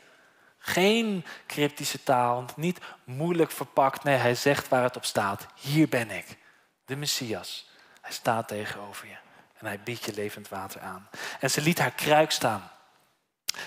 Geen 0.58 1.26
cryptische 1.48 2.04
taal, 2.04 2.46
niet 2.56 2.80
moeilijk 3.04 3.52
verpakt. 3.52 4.04
Nee, 4.04 4.16
hij 4.16 4.36
zegt 4.36 4.68
waar 4.68 4.84
het 4.84 4.96
op 4.96 5.06
staat. 5.06 5.46
Hier 5.56 5.90
ben 5.90 6.12
ik, 6.12 6.38
de 6.86 6.96
Messias. 6.96 7.70
Hij 8.02 8.12
staat 8.12 8.48
tegenover 8.48 9.08
je 9.08 9.18
en 9.58 9.66
hij 9.66 9.80
biedt 9.80 10.06
je 10.06 10.14
levend 10.14 10.50
water 10.50 10.82
aan. 10.82 11.10
En 11.40 11.52
ze 11.52 11.62
liet 11.62 11.80
haar 11.80 11.92
kruik 11.92 12.32
staan. 12.32 12.72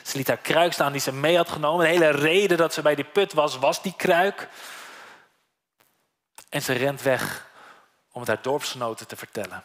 Ze 0.02 0.16
liet 0.16 0.28
haar 0.28 0.36
kruik 0.36 0.72
staan 0.72 0.92
die 0.92 1.00
ze 1.00 1.12
mee 1.12 1.36
had 1.36 1.48
genomen. 1.48 1.84
De 1.84 1.92
hele 1.92 2.10
reden 2.10 2.56
dat 2.56 2.74
ze 2.74 2.82
bij 2.82 2.94
die 2.94 3.04
put 3.04 3.32
was, 3.32 3.58
was 3.58 3.82
die 3.82 3.94
kruik. 3.96 4.48
En 6.48 6.62
ze 6.62 6.72
rent 6.72 7.02
weg 7.02 7.46
om 8.12 8.20
het 8.20 8.28
haar 8.28 8.42
dorpsgenoten 8.42 9.06
te 9.06 9.16
vertellen. 9.16 9.64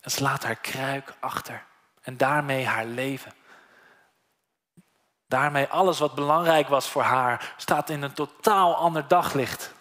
En 0.00 0.10
ze 0.10 0.22
laat 0.22 0.44
haar 0.44 0.56
kruik 0.56 1.14
achter. 1.20 1.64
En 2.02 2.16
daarmee 2.16 2.66
haar 2.66 2.84
leven. 2.84 3.32
Daarmee 5.26 5.66
alles 5.66 5.98
wat 5.98 6.14
belangrijk 6.14 6.68
was 6.68 6.88
voor 6.88 7.02
haar 7.02 7.54
staat 7.56 7.90
in 7.90 8.02
een 8.02 8.12
totaal 8.12 8.76
ander 8.76 9.08
daglicht. 9.08 9.72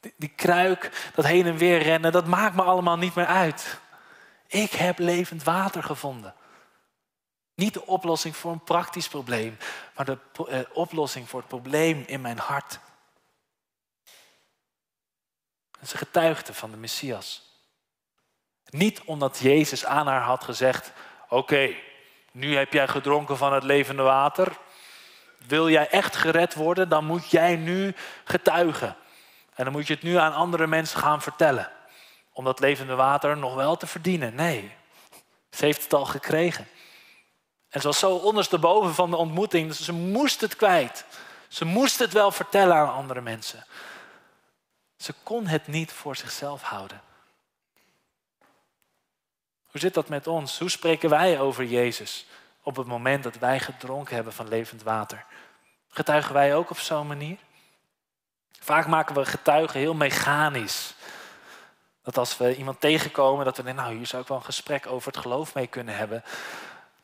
Die, 0.00 0.14
die 0.16 0.32
kruik, 0.36 1.10
dat 1.14 1.24
heen 1.24 1.46
en 1.46 1.56
weer 1.56 1.82
rennen, 1.82 2.12
dat 2.12 2.26
maakt 2.26 2.54
me 2.54 2.62
allemaal 2.62 2.96
niet 2.96 3.14
meer 3.14 3.26
uit. 3.26 3.78
Ik 4.46 4.72
heb 4.72 4.98
levend 4.98 5.42
water 5.42 5.82
gevonden. 5.82 6.34
Niet 7.60 7.74
de 7.74 7.86
oplossing 7.86 8.36
voor 8.36 8.52
een 8.52 8.64
praktisch 8.64 9.08
probleem, 9.08 9.58
maar 9.94 10.04
de 10.04 10.18
eh, 10.48 10.60
oplossing 10.72 11.28
voor 11.28 11.38
het 11.40 11.48
probleem 11.48 12.04
in 12.06 12.20
mijn 12.20 12.38
hart. 12.38 12.78
Ze 15.84 15.96
getuigde 15.96 16.54
van 16.54 16.70
de 16.70 16.76
Messias. 16.76 17.42
Niet 18.70 19.02
omdat 19.04 19.38
Jezus 19.38 19.84
aan 19.84 20.06
haar 20.06 20.20
had 20.20 20.44
gezegd: 20.44 20.92
Oké, 21.28 21.74
nu 22.32 22.56
heb 22.56 22.72
jij 22.72 22.88
gedronken 22.88 23.36
van 23.36 23.52
het 23.52 23.62
levende 23.62 24.02
water. 24.02 24.58
Wil 25.46 25.70
jij 25.70 25.88
echt 25.88 26.16
gered 26.16 26.54
worden, 26.54 26.88
dan 26.88 27.04
moet 27.04 27.30
jij 27.30 27.56
nu 27.56 27.94
getuigen. 28.24 28.96
En 29.54 29.64
dan 29.64 29.72
moet 29.72 29.86
je 29.86 29.94
het 29.94 30.02
nu 30.02 30.16
aan 30.16 30.34
andere 30.34 30.66
mensen 30.66 30.98
gaan 30.98 31.22
vertellen. 31.22 31.70
Om 32.32 32.44
dat 32.44 32.60
levende 32.60 32.94
water 32.94 33.36
nog 33.36 33.54
wel 33.54 33.76
te 33.76 33.86
verdienen. 33.86 34.34
Nee, 34.34 34.72
ze 35.50 35.64
heeft 35.64 35.82
het 35.82 35.94
al 35.94 36.06
gekregen. 36.06 36.66
En 37.70 37.80
ze 37.80 37.86
was 37.86 37.98
zo 37.98 38.14
ondersteboven 38.14 38.94
van 38.94 39.10
de 39.10 39.16
ontmoeting, 39.16 39.74
ze 39.74 39.92
moest 39.92 40.40
het 40.40 40.56
kwijt. 40.56 41.04
Ze 41.48 41.64
moest 41.64 41.98
het 41.98 42.12
wel 42.12 42.30
vertellen 42.30 42.76
aan 42.76 42.92
andere 42.92 43.20
mensen. 43.20 43.66
Ze 44.96 45.14
kon 45.22 45.46
het 45.46 45.66
niet 45.66 45.92
voor 45.92 46.16
zichzelf 46.16 46.62
houden. 46.62 47.00
Hoe 49.70 49.80
zit 49.80 49.94
dat 49.94 50.08
met 50.08 50.26
ons? 50.26 50.58
Hoe 50.58 50.70
spreken 50.70 51.10
wij 51.10 51.40
over 51.40 51.64
Jezus 51.64 52.26
op 52.62 52.76
het 52.76 52.86
moment 52.86 53.22
dat 53.22 53.36
wij 53.36 53.60
gedronken 53.60 54.14
hebben 54.14 54.32
van 54.32 54.48
levend 54.48 54.82
water? 54.82 55.24
Getuigen 55.88 56.34
wij 56.34 56.54
ook 56.54 56.70
op 56.70 56.78
zo'n 56.78 57.06
manier? 57.06 57.38
Vaak 58.60 58.86
maken 58.86 59.14
we 59.14 59.24
getuigen 59.24 59.80
heel 59.80 59.94
mechanisch. 59.94 60.94
Dat 62.02 62.18
als 62.18 62.36
we 62.36 62.56
iemand 62.56 62.80
tegenkomen, 62.80 63.44
dat 63.44 63.56
we 63.56 63.62
denken, 63.62 63.82
nou 63.82 63.96
hier 63.96 64.06
zou 64.06 64.22
ik 64.22 64.28
wel 64.28 64.36
een 64.36 64.44
gesprek 64.44 64.86
over 64.86 65.12
het 65.12 65.20
geloof 65.20 65.54
mee 65.54 65.66
kunnen 65.66 65.96
hebben. 65.96 66.24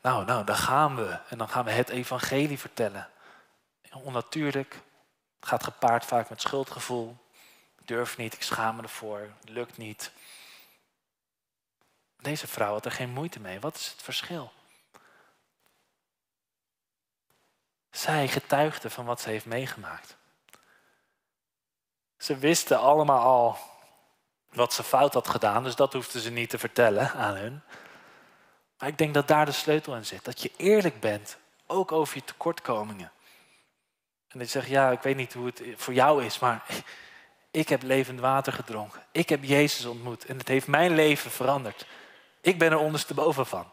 Nou, 0.01 0.25
nou, 0.25 0.45
daar 0.45 0.55
gaan 0.55 0.95
we. 0.95 1.19
En 1.29 1.37
dan 1.37 1.49
gaan 1.49 1.65
we 1.65 1.71
het 1.71 1.89
evangelie 1.89 2.59
vertellen. 2.59 3.09
Onnatuurlijk. 3.91 4.73
Het 5.39 5.47
gaat 5.47 5.63
gepaard 5.63 6.05
vaak 6.05 6.29
met 6.29 6.41
schuldgevoel. 6.41 7.17
Ik 7.79 7.87
durf 7.87 8.17
niet, 8.17 8.33
ik 8.33 8.43
schaam 8.43 8.75
me 8.75 8.81
ervoor, 8.81 9.29
lukt 9.43 9.77
niet. 9.77 10.11
Deze 12.17 12.47
vrouw 12.47 12.73
had 12.73 12.85
er 12.85 12.91
geen 12.91 13.09
moeite 13.09 13.39
mee. 13.39 13.59
Wat 13.59 13.75
is 13.75 13.87
het 13.87 14.01
verschil? 14.01 14.51
Zij 17.91 18.27
getuigde 18.27 18.89
van 18.89 19.05
wat 19.05 19.21
ze 19.21 19.29
heeft 19.29 19.45
meegemaakt. 19.45 20.17
Ze 22.17 22.37
wisten 22.37 22.79
allemaal 22.79 23.21
al 23.21 23.57
wat 24.49 24.73
ze 24.73 24.83
fout 24.83 25.13
had 25.13 25.27
gedaan, 25.27 25.63
dus 25.63 25.75
dat 25.75 25.93
hoefden 25.93 26.21
ze 26.21 26.31
niet 26.31 26.49
te 26.49 26.57
vertellen 26.57 27.11
aan 27.11 27.35
hun. 27.35 27.61
Maar 28.79 28.89
ik 28.89 28.97
denk 28.97 29.13
dat 29.13 29.27
daar 29.27 29.45
de 29.45 29.51
sleutel 29.51 29.95
in 29.95 30.05
zit. 30.05 30.25
Dat 30.25 30.41
je 30.41 30.51
eerlijk 30.57 30.99
bent, 30.99 31.37
ook 31.65 31.91
over 31.91 32.15
je 32.15 32.23
tekortkomingen. 32.23 33.11
En 34.27 34.39
dat 34.39 34.51
je 34.51 34.59
zegt, 34.59 34.67
ja, 34.67 34.91
ik 34.91 35.01
weet 35.01 35.15
niet 35.15 35.33
hoe 35.33 35.45
het 35.45 35.61
voor 35.75 35.93
jou 35.93 36.23
is, 36.23 36.39
maar 36.39 36.63
ik 37.51 37.69
heb 37.69 37.83
levend 37.83 38.19
water 38.19 38.53
gedronken. 38.53 39.03
Ik 39.11 39.29
heb 39.29 39.43
Jezus 39.43 39.85
ontmoet 39.85 40.25
en 40.25 40.37
het 40.37 40.47
heeft 40.47 40.67
mijn 40.67 40.95
leven 40.95 41.31
veranderd. 41.31 41.85
Ik 42.41 42.57
ben 42.57 42.71
er 42.71 42.77
ondersteboven 42.77 43.45
van. 43.45 43.65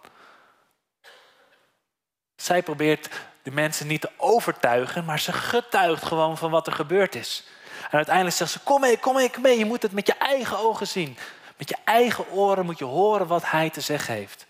Zij 2.37 2.63
probeert 2.63 3.09
de 3.43 3.51
mensen 3.51 3.87
niet 3.87 4.01
te 4.01 4.11
overtuigen, 4.17 5.05
maar 5.05 5.21
ze 5.21 5.33
getuigt 5.33 6.05
gewoon 6.05 6.39
van 6.39 6.51
wat 6.51 6.67
er 6.67 6.73
gebeurd 6.73 7.15
is. 7.15 7.45
En 7.85 7.97
uiteindelijk 7.97 8.37
zegt 8.37 8.51
ze, 8.51 8.61
kom 8.61 8.81
mee, 8.81 8.99
kom 8.99 9.15
mee, 9.15 9.31
kom 9.31 9.43
mee. 9.43 9.59
Je 9.59 9.65
moet 9.65 9.83
het 9.83 9.93
met 9.93 10.07
je 10.07 10.15
eigen 10.15 10.59
ogen 10.59 10.87
zien. 10.87 11.17
Met 11.57 11.69
je 11.69 11.77
eigen 11.85 12.31
oren 12.31 12.65
moet 12.65 12.79
je 12.79 12.85
horen 12.85 13.27
wat 13.27 13.51
hij 13.51 13.71
te 13.71 13.81
zeggen 13.81 14.15
heeft. 14.15 14.47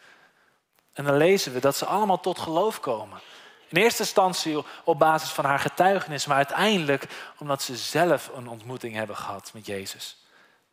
En 0.95 1.05
dan 1.05 1.17
lezen 1.17 1.53
we 1.53 1.61
dat 1.61 1.77
ze 1.77 1.85
allemaal 1.85 2.21
tot 2.21 2.39
geloof 2.39 2.81
komen. 2.81 3.21
In 3.69 3.77
eerste 3.77 4.03
instantie 4.03 4.65
op 4.85 4.99
basis 4.99 5.31
van 5.31 5.45
haar 5.45 5.59
getuigenis, 5.59 6.27
maar 6.27 6.37
uiteindelijk 6.37 7.07
omdat 7.39 7.63
ze 7.63 7.77
zelf 7.77 8.31
een 8.35 8.49
ontmoeting 8.49 8.95
hebben 8.95 9.17
gehad 9.17 9.51
met 9.55 9.67
Jezus. 9.67 10.17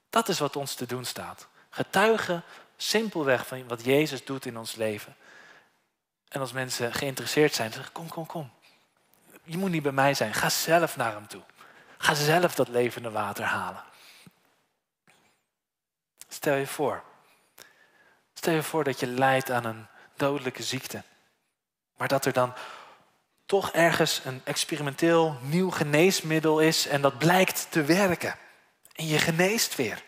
Dat 0.09 0.29
is 0.29 0.39
wat 0.39 0.55
ons 0.55 0.73
te 0.73 0.85
doen 0.85 1.05
staat. 1.05 1.47
Getuigen 1.69 2.43
simpelweg 2.77 3.47
van 3.47 3.67
wat 3.67 3.85
Jezus 3.85 4.25
doet 4.25 4.45
in 4.45 4.57
ons 4.57 4.75
leven. 4.75 5.15
En 6.27 6.41
als 6.41 6.51
mensen 6.51 6.93
geïnteresseerd 6.93 7.53
zijn, 7.53 7.73
zeggen 7.73 7.91
kom, 7.91 8.09
kom, 8.09 8.25
kom. 8.25 8.51
Je 9.43 9.57
moet 9.57 9.71
niet 9.71 9.83
bij 9.83 9.91
mij 9.91 10.13
zijn, 10.13 10.33
ga 10.33 10.49
zelf 10.49 10.97
naar 10.97 11.13
hem 11.13 11.27
toe. 11.27 11.41
Ga 11.97 12.13
zelf 12.13 12.55
dat 12.55 12.67
levende 12.67 13.11
water 13.11 13.43
halen. 13.43 13.83
Stel 16.27 16.55
je 16.55 16.67
voor. 16.67 17.03
Stel 18.33 18.53
je 18.53 18.63
voor 18.63 18.83
dat 18.83 18.99
je 18.99 19.07
lijdt 19.07 19.51
aan 19.51 19.65
een 19.65 19.87
dodelijke 20.21 20.63
ziekte. 20.63 21.03
Maar 21.97 22.07
dat 22.07 22.25
er 22.25 22.33
dan 22.33 22.53
toch 23.45 23.71
ergens 23.71 24.21
een 24.25 24.41
experimenteel 24.43 25.37
nieuw 25.41 25.69
geneesmiddel 25.69 26.59
is 26.59 26.87
en 26.87 27.01
dat 27.01 27.17
blijkt 27.17 27.67
te 27.69 27.83
werken. 27.83 28.35
En 28.95 29.07
je 29.07 29.17
geneest 29.17 29.75
weer. 29.75 30.03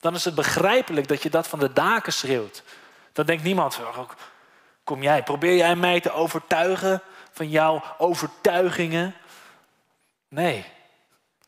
Dan 0.00 0.14
is 0.14 0.24
het 0.24 0.34
begrijpelijk 0.34 1.08
dat 1.08 1.22
je 1.22 1.30
dat 1.30 1.48
van 1.48 1.58
de 1.58 1.72
daken 1.72 2.12
schreeuwt. 2.12 2.62
Dan 3.12 3.26
denkt 3.26 3.42
niemand, 3.42 3.78
kom 4.84 5.02
jij, 5.02 5.22
probeer 5.22 5.56
jij 5.56 5.76
mij 5.76 6.00
te 6.00 6.12
overtuigen 6.12 7.02
van 7.32 7.48
jouw 7.48 7.82
overtuigingen? 7.98 9.14
Nee, 10.28 10.64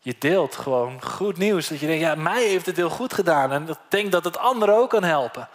je 0.01 0.15
deelt 0.19 0.57
gewoon 0.57 1.03
goed 1.03 1.37
nieuws. 1.37 1.69
Dat 1.69 1.81
je 1.81 1.87
denkt, 1.87 2.03
ja, 2.03 2.15
mij 2.15 2.45
heeft 2.45 2.67
het 2.67 2.77
heel 2.77 2.91
goed 2.91 3.15
gedaan. 3.15 3.53
En 3.53 3.69
ik 3.69 3.79
denk 3.89 4.13
dat 4.13 4.25
het 4.25 4.39
anderen 4.39 4.75
ook 4.75 4.91
kan 4.91 5.05
helpen. 5.05 5.49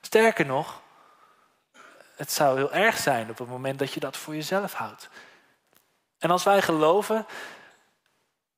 Sterker 0.00 0.46
nog, 0.46 0.80
het 2.18 2.32
zou 2.32 2.56
heel 2.56 2.72
erg 2.72 2.96
zijn 2.96 3.30
op 3.30 3.38
het 3.38 3.48
moment 3.48 3.78
dat 3.78 3.92
je 3.92 4.00
dat 4.00 4.16
voor 4.16 4.34
jezelf 4.34 4.72
houdt. 4.72 5.08
En 6.18 6.30
als 6.30 6.44
wij 6.44 6.62
geloven 6.62 7.26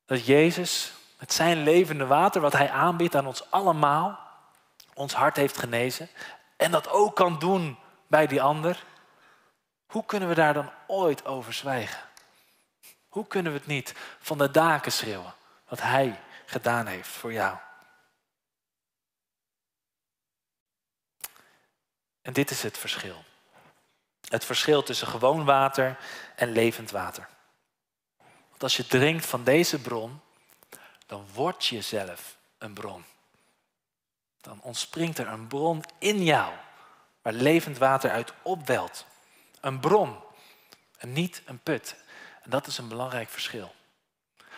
dat 0.05 0.25
Jezus 0.25 0.93
met 1.19 1.33
zijn 1.33 1.63
levende 1.63 2.05
water, 2.05 2.41
wat 2.41 2.53
hij 2.53 2.69
aanbiedt 2.69 3.15
aan 3.15 3.27
ons 3.27 3.51
allemaal, 3.51 4.19
ons 4.93 5.13
hart 5.13 5.35
heeft 5.35 5.57
genezen 5.57 6.09
en 6.57 6.71
dat 6.71 6.89
ook 6.89 7.15
kan 7.15 7.39
doen 7.39 7.77
bij 8.07 8.27
die 8.27 8.41
ander, 8.41 8.83
hoe 9.85 10.05
kunnen 10.05 10.29
we 10.29 10.35
daar 10.35 10.53
dan 10.53 10.71
ooit 10.87 11.25
over 11.25 11.53
zwijgen? 11.53 12.01
Hoe 13.07 13.27
kunnen 13.27 13.51
we 13.51 13.57
het 13.57 13.67
niet 13.67 13.93
van 14.19 14.37
de 14.37 14.51
daken 14.51 14.91
schreeuwen 14.91 15.33
wat 15.67 15.81
hij 15.81 16.19
gedaan 16.45 16.85
heeft 16.85 17.09
voor 17.09 17.33
jou? 17.33 17.57
En 22.21 22.33
dit 22.33 22.49
is 22.49 22.63
het 22.63 22.77
verschil. 22.77 23.23
Het 24.31 24.45
verschil 24.45 24.83
tussen 24.83 25.07
gewoon 25.07 25.45
water 25.45 25.97
en 26.35 26.51
levend 26.51 26.91
water. 26.91 27.27
Want 28.49 28.63
als 28.63 28.77
je 28.77 28.87
drinkt 28.87 29.25
van 29.25 29.43
deze 29.43 29.81
bron, 29.81 30.21
dan 31.05 31.25
word 31.33 31.65
je 31.65 31.81
zelf 31.81 32.37
een 32.57 32.73
bron. 32.73 33.03
Dan 34.41 34.59
ontspringt 34.61 35.17
er 35.17 35.27
een 35.27 35.47
bron 35.47 35.83
in 35.99 36.23
jou 36.23 36.53
waar 37.21 37.33
levend 37.33 37.77
water 37.77 38.11
uit 38.11 38.33
opwelt. 38.41 39.05
Een 39.61 39.79
bron 39.79 40.15
en 40.97 41.13
niet 41.13 41.41
een 41.45 41.59
put. 41.59 41.95
En 42.41 42.49
dat 42.49 42.67
is 42.67 42.77
een 42.77 42.87
belangrijk 42.87 43.29
verschil. 43.29 43.73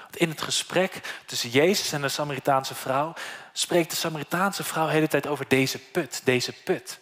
Want 0.01 0.17
in 0.17 0.29
het 0.29 0.41
gesprek 0.41 1.21
tussen 1.25 1.49
Jezus 1.49 1.91
en 1.91 2.01
de 2.01 2.09
Samaritaanse 2.09 2.75
vrouw 2.75 3.13
spreekt 3.53 3.89
de 3.89 3.95
Samaritaanse 3.95 4.63
vrouw 4.63 4.85
de 4.85 4.91
hele 4.91 5.07
tijd 5.07 5.27
over 5.27 5.47
deze 5.47 5.79
put, 5.79 6.21
deze 6.23 6.53
put. 6.53 6.99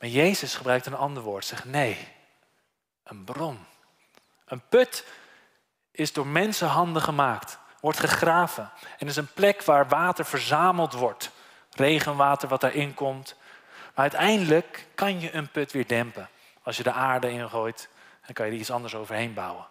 Maar 0.00 0.08
Jezus 0.08 0.54
gebruikt 0.54 0.86
een 0.86 0.96
ander 0.96 1.22
woord, 1.22 1.44
zegt 1.44 1.64
nee, 1.64 2.08
een 3.04 3.24
bron. 3.24 3.66
Een 4.44 4.62
put 4.68 5.06
is 5.90 6.12
door 6.12 6.26
mensenhanden 6.26 7.02
gemaakt, 7.02 7.58
wordt 7.80 7.98
gegraven 7.98 8.70
en 8.98 9.06
is 9.06 9.16
een 9.16 9.32
plek 9.32 9.62
waar 9.62 9.88
water 9.88 10.24
verzameld 10.24 10.92
wordt. 10.92 11.30
Regenwater 11.70 12.48
wat 12.48 12.60
daarin 12.60 12.94
komt. 12.94 13.36
Maar 13.94 14.10
uiteindelijk 14.10 14.86
kan 14.94 15.20
je 15.20 15.34
een 15.34 15.50
put 15.50 15.72
weer 15.72 15.86
dempen. 15.86 16.28
Als 16.62 16.76
je 16.76 16.82
de 16.82 16.92
aarde 16.92 17.30
ingooit, 17.30 17.88
dan 18.24 18.34
kan 18.34 18.46
je 18.46 18.52
er 18.52 18.58
iets 18.58 18.70
anders 18.70 18.94
overheen 18.94 19.34
bouwen. 19.34 19.66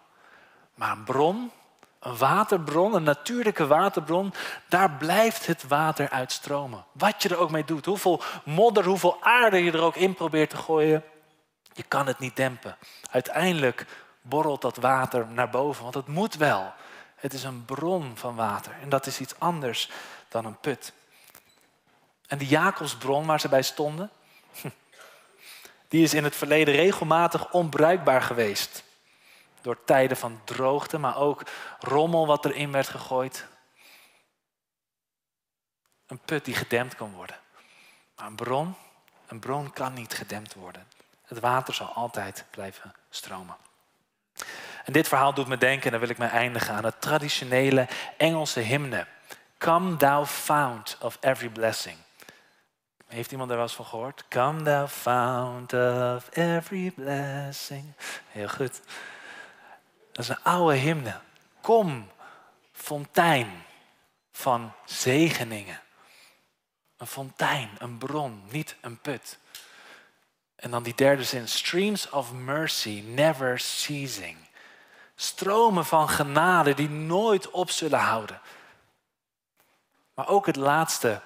Maar 0.74 0.90
een 0.90 1.04
bron, 1.04 1.52
een 2.00 2.16
waterbron, 2.16 2.94
een 2.94 3.02
natuurlijke 3.02 3.66
waterbron, 3.66 4.34
daar 4.68 4.90
blijft 4.90 5.46
het 5.46 5.68
water 5.68 6.10
uitstromen. 6.10 6.84
Wat 6.92 7.22
je 7.22 7.28
er 7.28 7.38
ook 7.38 7.50
mee 7.50 7.64
doet, 7.64 7.84
hoeveel 7.84 8.22
modder, 8.44 8.84
hoeveel 8.84 9.16
aarde 9.20 9.64
je 9.64 9.72
er 9.72 9.82
ook 9.82 9.96
in 9.96 10.14
probeert 10.14 10.50
te 10.50 10.56
gooien, 10.56 11.04
je 11.72 11.82
kan 11.82 12.06
het 12.06 12.18
niet 12.18 12.36
dempen. 12.36 12.76
Uiteindelijk 13.10 13.86
borrelt 14.22 14.62
dat 14.62 14.76
water 14.76 15.26
naar 15.26 15.50
boven, 15.50 15.82
want 15.82 15.94
het 15.94 16.06
moet 16.06 16.34
wel. 16.34 16.72
Het 17.16 17.32
is 17.32 17.44
een 17.44 17.64
bron 17.64 18.12
van 18.14 18.34
water 18.34 18.72
en 18.82 18.88
dat 18.88 19.06
is 19.06 19.20
iets 19.20 19.34
anders 19.38 19.90
dan 20.28 20.44
een 20.44 20.60
put. 20.60 20.92
En 22.26 22.38
die 22.38 22.48
Jacobsbron 22.48 23.26
waar 23.26 23.40
ze 23.40 23.48
bij 23.48 23.62
stonden, 23.62 24.10
die 25.88 26.02
is 26.02 26.14
in 26.14 26.24
het 26.24 26.36
verleden 26.36 26.74
regelmatig 26.74 27.52
onbruikbaar 27.52 28.22
geweest. 28.22 28.84
Door 29.62 29.84
tijden 29.84 30.16
van 30.16 30.40
droogte, 30.44 30.98
maar 30.98 31.16
ook 31.16 31.42
rommel 31.78 32.26
wat 32.26 32.44
erin 32.44 32.72
werd 32.72 32.88
gegooid. 32.88 33.46
Een 36.06 36.18
put 36.18 36.44
die 36.44 36.54
gedempt 36.54 36.94
kan 36.94 37.12
worden. 37.12 37.36
Maar 38.16 38.26
een 38.26 38.36
bron, 38.36 38.74
een 39.26 39.38
bron 39.38 39.72
kan 39.72 39.92
niet 39.92 40.14
gedempt 40.14 40.54
worden. 40.54 40.86
Het 41.24 41.40
water 41.40 41.74
zal 41.74 41.86
altijd 41.86 42.44
blijven 42.50 42.94
stromen. 43.10 43.56
En 44.84 44.92
dit 44.92 45.08
verhaal 45.08 45.34
doet 45.34 45.46
me 45.46 45.58
denken, 45.58 45.84
en 45.84 45.90
dan 45.90 46.00
wil 46.00 46.08
ik 46.08 46.18
mij 46.18 46.28
eindigen 46.28 46.74
aan 46.74 46.84
het 46.84 47.00
traditionele 47.00 47.88
Engelse 48.16 48.60
hymne. 48.60 49.06
Come 49.58 49.96
thou 49.96 50.26
fount 50.26 50.96
of 51.00 51.16
every 51.20 51.48
blessing. 51.48 51.96
Heeft 53.06 53.30
iemand 53.30 53.48
daar 53.48 53.58
wel 53.58 53.66
eens 53.66 53.76
van 53.76 53.84
gehoord? 53.84 54.24
Come 54.28 54.62
thou 54.62 54.88
fount 54.88 55.72
of 55.72 56.28
every 56.36 56.90
blessing. 56.90 57.92
Heel 58.30 58.48
goed. 58.48 58.80
Dat 60.20 60.28
is 60.28 60.36
een 60.36 60.52
oude 60.52 60.76
hymne. 60.76 61.20
Kom, 61.60 62.08
fontein 62.72 63.62
van 64.32 64.72
zegeningen. 64.84 65.80
Een 66.96 67.06
fontein, 67.06 67.70
een 67.78 67.98
bron, 67.98 68.42
niet 68.50 68.76
een 68.80 68.98
put. 68.98 69.38
En 70.56 70.70
dan 70.70 70.82
die 70.82 70.94
derde 70.94 71.24
zin. 71.24 71.48
Streams 71.48 72.10
of 72.10 72.32
mercy 72.32 73.02
never 73.06 73.58
ceasing. 73.58 74.36
Stromen 75.14 75.84
van 75.84 76.08
genade 76.08 76.74
die 76.74 76.90
nooit 76.90 77.50
op 77.50 77.70
zullen 77.70 77.98
houden. 77.98 78.40
Maar 80.14 80.28
ook 80.28 80.46
het 80.46 80.56
laatste 80.56 81.20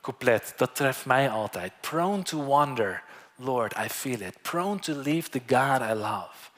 couplet, 0.00 0.54
dat 0.56 0.74
treft 0.74 1.06
mij 1.06 1.30
altijd. 1.30 1.72
Prone 1.80 2.22
to 2.22 2.42
wonder, 2.42 3.02
Lord, 3.34 3.78
I 3.78 3.88
feel 3.88 4.20
it. 4.20 4.42
Prone 4.42 4.78
to 4.78 4.92
leave 4.92 5.28
the 5.28 5.42
God 5.46 5.80
I 5.80 5.92
love. 5.92 6.52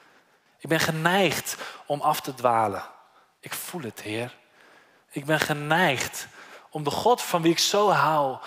Ik 0.57 0.69
ben 0.69 0.79
geneigd 0.79 1.57
om 1.85 2.01
af 2.01 2.21
te 2.21 2.33
dwalen. 2.33 2.83
Ik 3.39 3.53
voel 3.53 3.81
het, 3.81 4.01
Heer. 4.01 4.37
Ik 5.09 5.25
ben 5.25 5.39
geneigd 5.39 6.27
om 6.69 6.83
de 6.83 6.91
God 6.91 7.21
van 7.21 7.41
wie 7.41 7.51
ik 7.51 7.59
zo 7.59 7.91
hou 7.91 8.37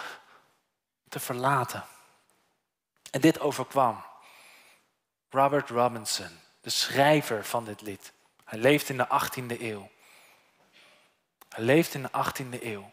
te 1.09 1.21
verlaten. 1.21 1.85
En 3.11 3.21
dit 3.21 3.41
overkwam 3.41 4.05
Robert 5.31 5.71
Robinson, 5.71 6.41
de 6.61 6.71
schrijver 6.71 7.45
van 7.45 7.65
dit 7.65 7.81
lied. 7.81 8.13
Hij 8.45 8.59
leeft 8.59 8.89
in 8.89 8.97
de 8.97 9.07
18e 9.07 9.61
eeuw. 9.61 9.91
Hij 11.49 11.65
leeft 11.65 11.95
in 11.95 12.03
de 12.03 12.11
18e 12.11 12.63
eeuw. 12.63 12.91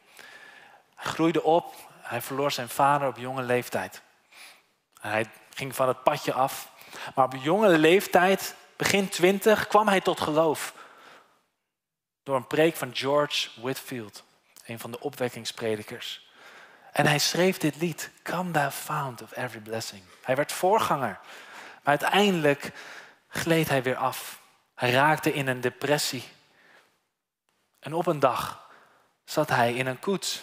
Hij 0.96 1.12
groeide 1.12 1.44
op, 1.44 1.76
hij 2.02 2.22
verloor 2.22 2.52
zijn 2.52 2.70
vader 2.70 3.08
op 3.08 3.18
jonge 3.18 3.42
leeftijd. 3.42 4.02
Hij 5.00 5.30
ging 5.54 5.76
van 5.76 5.88
het 5.88 6.04
padje 6.04 6.34
af. 6.34 6.72
Maar 7.16 7.26
op 7.26 7.36
jonge 7.36 7.78
leeftijd, 7.78 8.56
begin 8.78 9.10
twintig, 9.10 9.68
kwam 9.68 9.88
hij 9.88 10.02
tot 10.02 10.20
geloof. 10.20 10.74
Door 12.24 12.36
een 12.36 12.48
preek 12.48 12.76
van 12.76 12.96
George 12.96 13.50
Whitfield, 13.62 14.24
een 14.66 14.80
van 14.80 14.92
de 14.92 15.00
opwekkingspredikers. 15.00 16.30
En 16.92 17.06
hij 17.06 17.20
schreef 17.20 17.58
dit 17.58 17.76
lied, 17.76 18.12
Come 18.24 18.52
thou 18.52 18.72
fount 18.72 19.22
of 19.22 19.38
every 19.38 19.60
blessing. 19.60 20.04
Hij 20.22 20.36
werd 20.36 20.52
voorganger. 20.52 21.20
Maar 21.84 22.00
uiteindelijk 22.00 22.72
gleed 23.28 23.70
hij 23.70 23.84
weer 23.84 23.96
af. 23.96 24.42
Hij 24.76 24.92
raakte 24.92 25.34
in 25.34 25.48
een 25.48 25.62
depressie. 25.62 26.24
En 27.80 27.94
op 27.94 28.08
een 28.08 28.20
dag 28.20 28.70
zat 29.26 29.50
hij 29.50 29.74
in 29.74 29.88
een 29.88 30.00
koets 30.00 30.42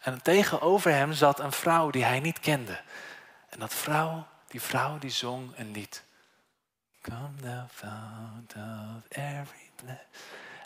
en 0.00 0.22
tegenover 0.22 0.92
hem 0.92 1.12
zat 1.12 1.40
een 1.40 1.52
vrouw 1.52 1.90
die 1.90 2.04
hij 2.04 2.20
niet 2.20 2.40
kende. 2.40 2.80
En 3.48 3.58
dat 3.58 3.74
vrouw, 3.74 4.26
die 4.48 4.62
vrouw 4.62 4.98
die 4.98 5.10
zong 5.10 5.52
een 5.56 5.70
lied. 5.70 6.04
Come 7.08 7.64
fount 7.68 8.54
of 8.56 9.08
every. 9.08 9.70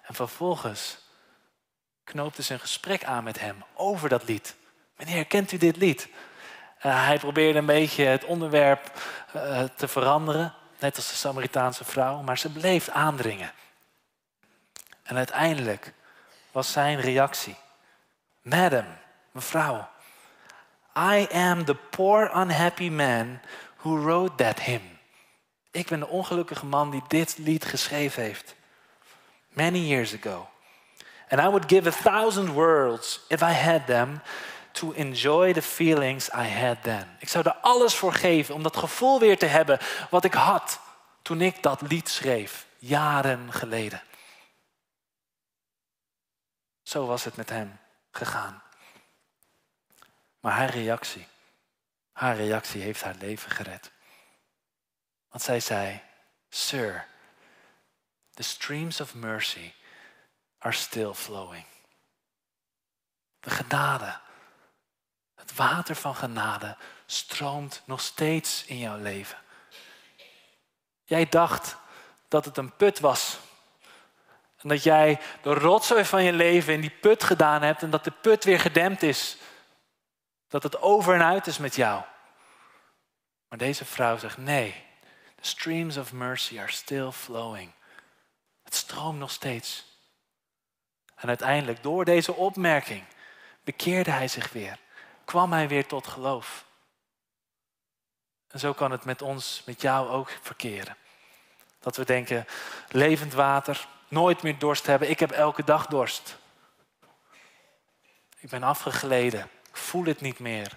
En 0.02 0.14
vervolgens 0.14 0.98
knoopte 2.04 2.42
ze 2.42 2.52
een 2.52 2.60
gesprek 2.60 3.04
aan 3.04 3.24
met 3.24 3.40
hem 3.40 3.64
over 3.74 4.08
dat 4.08 4.28
lied. 4.28 4.54
Meneer, 4.96 5.24
kent 5.24 5.52
u 5.52 5.56
dit 5.56 5.76
lied? 5.76 6.08
Hij 6.78 7.18
probeerde 7.18 7.58
een 7.58 7.66
beetje 7.66 8.04
het 8.04 8.24
onderwerp 8.24 8.92
uh, 9.36 9.62
te 9.62 9.88
veranderen, 9.88 10.54
net 10.78 10.96
als 10.96 11.08
de 11.08 11.14
Samaritaanse 11.14 11.84
vrouw, 11.84 12.22
maar 12.22 12.38
ze 12.38 12.52
bleef 12.52 12.88
aandringen. 12.88 13.52
En 15.02 15.16
uiteindelijk 15.16 15.92
was 16.52 16.72
zijn 16.72 17.00
reactie: 17.00 17.56
Madam, 18.42 18.86
Mevrouw, 19.30 19.88
I 20.96 21.26
am 21.32 21.64
the 21.64 21.74
poor 21.74 22.30
unhappy 22.36 22.88
man 22.88 23.40
who 23.76 24.02
wrote 24.02 24.34
that 24.34 24.60
hymn. 24.60 24.97
Ik 25.78 25.88
ben 25.88 26.00
de 26.00 26.08
ongelukkige 26.08 26.66
man 26.66 26.90
die 26.90 27.02
dit 27.08 27.38
lied 27.38 27.64
geschreven 27.64 28.22
heeft. 28.22 28.54
Many 29.48 29.78
years 29.78 30.14
ago. 30.14 30.48
And 31.28 31.40
I 31.40 31.44
would 31.44 31.64
give 31.66 31.88
a 31.88 31.92
thousand 31.92 32.48
worlds 32.48 33.20
if 33.28 33.42
I 33.42 33.52
had 33.52 33.86
them 33.86 34.20
to 34.72 34.92
enjoy 34.92 35.52
the 35.52 35.62
feelings 35.62 36.28
I 36.28 36.48
had 36.48 36.82
then. 36.82 37.16
Ik 37.18 37.28
zou 37.28 37.44
er 37.44 37.54
alles 37.54 37.94
voor 37.94 38.12
geven 38.12 38.54
om 38.54 38.62
dat 38.62 38.76
gevoel 38.76 39.20
weer 39.20 39.38
te 39.38 39.46
hebben 39.46 39.78
wat 40.10 40.24
ik 40.24 40.34
had 40.34 40.80
toen 41.22 41.40
ik 41.40 41.62
dat 41.62 41.80
lied 41.80 42.08
schreef, 42.08 42.66
jaren 42.78 43.52
geleden. 43.52 44.02
Zo 46.82 47.06
was 47.06 47.24
het 47.24 47.36
met 47.36 47.50
hem 47.50 47.78
gegaan. 48.10 48.62
Maar 50.40 50.52
haar 50.52 50.70
reactie, 50.70 51.26
haar 52.12 52.36
reactie 52.36 52.82
heeft 52.82 53.02
haar 53.02 53.16
leven 53.18 53.50
gered. 53.50 53.90
Want 55.28 55.42
zij 55.42 55.60
zei, 55.60 56.02
Sir, 56.48 57.06
the 58.34 58.42
streams 58.42 59.00
of 59.00 59.14
mercy 59.14 59.72
are 60.58 60.74
still 60.74 61.12
flowing. 61.12 61.64
De 63.40 63.50
genade, 63.50 64.18
het 65.34 65.54
water 65.54 65.94
van 65.94 66.14
genade 66.14 66.76
stroomt 67.06 67.82
nog 67.84 68.00
steeds 68.00 68.64
in 68.64 68.78
jouw 68.78 68.98
leven. 68.98 69.38
Jij 71.04 71.26
dacht 71.26 71.76
dat 72.28 72.44
het 72.44 72.56
een 72.56 72.76
put 72.76 73.00
was. 73.00 73.38
En 74.56 74.68
dat 74.68 74.82
jij 74.82 75.20
de 75.42 75.54
rotzooi 75.54 76.04
van 76.04 76.22
je 76.22 76.32
leven 76.32 76.72
in 76.72 76.80
die 76.80 76.90
put 77.00 77.24
gedaan 77.24 77.62
hebt 77.62 77.82
en 77.82 77.90
dat 77.90 78.04
de 78.04 78.10
put 78.10 78.44
weer 78.44 78.60
gedempt 78.60 79.02
is. 79.02 79.36
Dat 80.48 80.62
het 80.62 80.82
over 80.82 81.14
en 81.14 81.24
uit 81.24 81.46
is 81.46 81.58
met 81.58 81.74
jou. 81.74 82.02
Maar 83.48 83.58
deze 83.58 83.84
vrouw 83.84 84.18
zegt 84.18 84.36
nee. 84.36 84.86
The 85.40 85.48
streams 85.48 85.96
of 85.96 86.12
mercy 86.12 86.58
are 86.58 86.72
still 86.72 87.10
flowing. 87.10 87.70
Het 88.64 88.74
stroomt 88.74 89.18
nog 89.18 89.30
steeds. 89.30 89.86
En 91.14 91.28
uiteindelijk, 91.28 91.82
door 91.82 92.04
deze 92.04 92.34
opmerking, 92.34 93.04
bekeerde 93.64 94.10
hij 94.10 94.28
zich 94.28 94.52
weer. 94.52 94.78
Kwam 95.24 95.52
hij 95.52 95.68
weer 95.68 95.86
tot 95.86 96.06
geloof. 96.06 96.64
En 98.48 98.58
zo 98.58 98.72
kan 98.72 98.90
het 98.90 99.04
met 99.04 99.22
ons, 99.22 99.62
met 99.66 99.80
jou 99.80 100.08
ook 100.08 100.30
verkeren. 100.42 100.96
Dat 101.80 101.96
we 101.96 102.04
denken, 102.04 102.46
levend 102.88 103.32
water, 103.32 103.88
nooit 104.08 104.42
meer 104.42 104.58
dorst 104.58 104.86
hebben. 104.86 105.10
Ik 105.10 105.20
heb 105.20 105.30
elke 105.30 105.64
dag 105.64 105.86
dorst. 105.86 106.38
Ik 108.38 108.48
ben 108.48 108.62
afgegleden. 108.62 109.50
Ik 109.68 109.76
voel 109.76 110.04
het 110.04 110.20
niet 110.20 110.38
meer. 110.38 110.76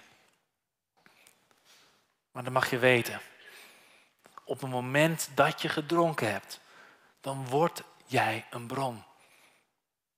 Maar 2.30 2.44
dan 2.44 2.52
mag 2.52 2.70
je 2.70 2.78
weten, 2.78 3.20
op 4.52 4.60
het 4.60 4.70
moment 4.70 5.28
dat 5.34 5.62
je 5.62 5.68
gedronken 5.68 6.30
hebt, 6.32 6.60
dan 7.20 7.48
word 7.48 7.82
jij 8.06 8.46
een 8.50 8.66
bron. 8.66 9.04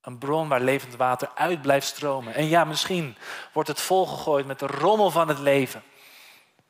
Een 0.01 0.19
bron 0.19 0.49
waar 0.49 0.61
levend 0.61 0.95
water 0.95 1.31
uit 1.35 1.63
blijft 1.63 1.87
stromen. 1.87 2.35
En 2.35 2.45
ja, 2.45 2.65
misschien 2.65 3.17
wordt 3.53 3.69
het 3.69 3.81
volgegooid 3.81 4.47
met 4.47 4.59
de 4.59 4.67
rommel 4.67 5.11
van 5.11 5.29
het 5.29 5.39
leven. 5.39 5.83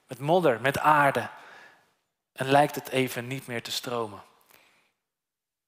Met 0.07 0.19
modder, 0.19 0.61
met 0.61 0.79
aarde. 0.79 1.29
En 2.33 2.47
lijkt 2.47 2.75
het 2.75 2.89
even 2.89 3.27
niet 3.27 3.47
meer 3.47 3.63
te 3.63 3.71
stromen. 3.71 4.23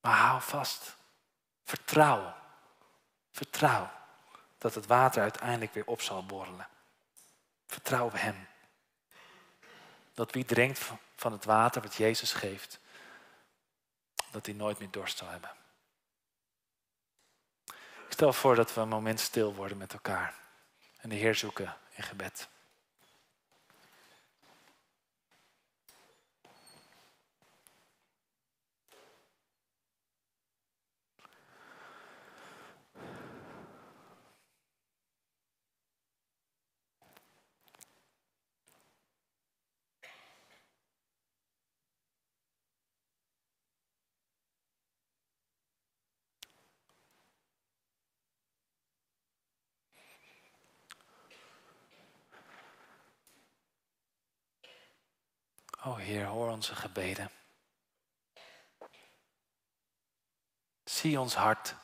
Maar 0.01 0.17
hou 0.17 0.41
vast. 0.43 0.97
Vertrouw. 1.65 2.35
Vertrouw 3.31 3.91
dat 4.59 4.75
het 4.75 4.87
water 4.87 5.23
uiteindelijk 5.23 5.75
weer 5.75 5.87
op 5.87 6.01
zal 6.01 6.27
borrelen. 6.27 6.69
Vertrouw 7.67 8.05
op 8.05 8.15
Hem. 8.15 8.49
Dat 10.15 10.33
wie 10.33 10.45
drinkt 10.45 10.79
van 11.17 11.33
het 11.33 11.45
water 11.45 11.83
wat 11.83 11.95
Jezus 11.95 12.33
geeft, 12.33 12.81
dat 14.31 14.47
hij 14.47 14.55
nooit 14.55 14.79
meer 14.79 14.91
dorst 14.91 15.19
zal 15.19 15.29
hebben. 15.29 15.51
Ik 18.07 18.13
stel 18.13 18.33
voor 18.33 18.55
dat 18.55 18.75
we 18.75 18.81
een 18.81 18.89
moment 18.89 19.21
stil 19.21 19.55
worden 19.55 19.77
met 19.77 19.93
elkaar 19.93 20.35
en 20.97 21.09
de 21.09 21.15
Heer 21.15 21.35
zoeken 21.35 21.77
in 21.91 22.03
gebed. 22.03 22.49
O 55.87 55.95
Heer, 55.95 56.25
hoor 56.25 56.51
onze 56.51 56.75
gebeden. 56.75 57.31
Zie 60.85 61.21
ons 61.21 61.35
hart. 61.35 61.75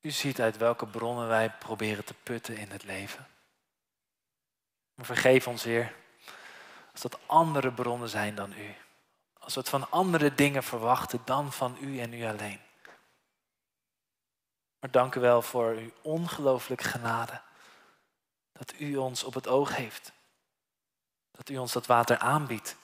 U 0.00 0.10
ziet 0.10 0.40
uit 0.40 0.56
welke 0.56 0.86
bronnen 0.86 1.28
wij 1.28 1.50
proberen 1.50 2.04
te 2.04 2.14
putten 2.14 2.56
in 2.56 2.70
het 2.70 2.82
leven. 2.82 3.26
Maar 4.94 5.06
vergeef 5.06 5.46
ons, 5.46 5.62
Heer, 5.62 5.94
als 6.92 7.00
dat 7.00 7.18
andere 7.26 7.72
bronnen 7.72 8.08
zijn 8.08 8.34
dan 8.34 8.52
U. 8.52 8.74
Als 9.38 9.54
we 9.54 9.60
het 9.60 9.68
van 9.68 9.90
andere 9.90 10.34
dingen 10.34 10.62
verwachten 10.62 11.20
dan 11.24 11.52
van 11.52 11.76
U 11.80 12.00
en 12.00 12.12
U 12.12 12.24
alleen. 12.24 12.60
Maar 14.78 14.90
dank 14.90 15.14
u 15.14 15.20
wel 15.20 15.42
voor 15.42 15.70
uw 15.70 15.92
ongelooflijke 16.02 16.84
genade 16.84 17.46
dat 18.58 18.74
u 18.78 18.96
ons 18.96 19.24
op 19.24 19.34
het 19.34 19.48
oog 19.48 19.76
heeft. 19.76 20.12
Dat 21.30 21.48
u 21.48 21.56
ons 21.56 21.72
dat 21.72 21.86
water 21.86 22.18
aanbiedt. 22.18 22.76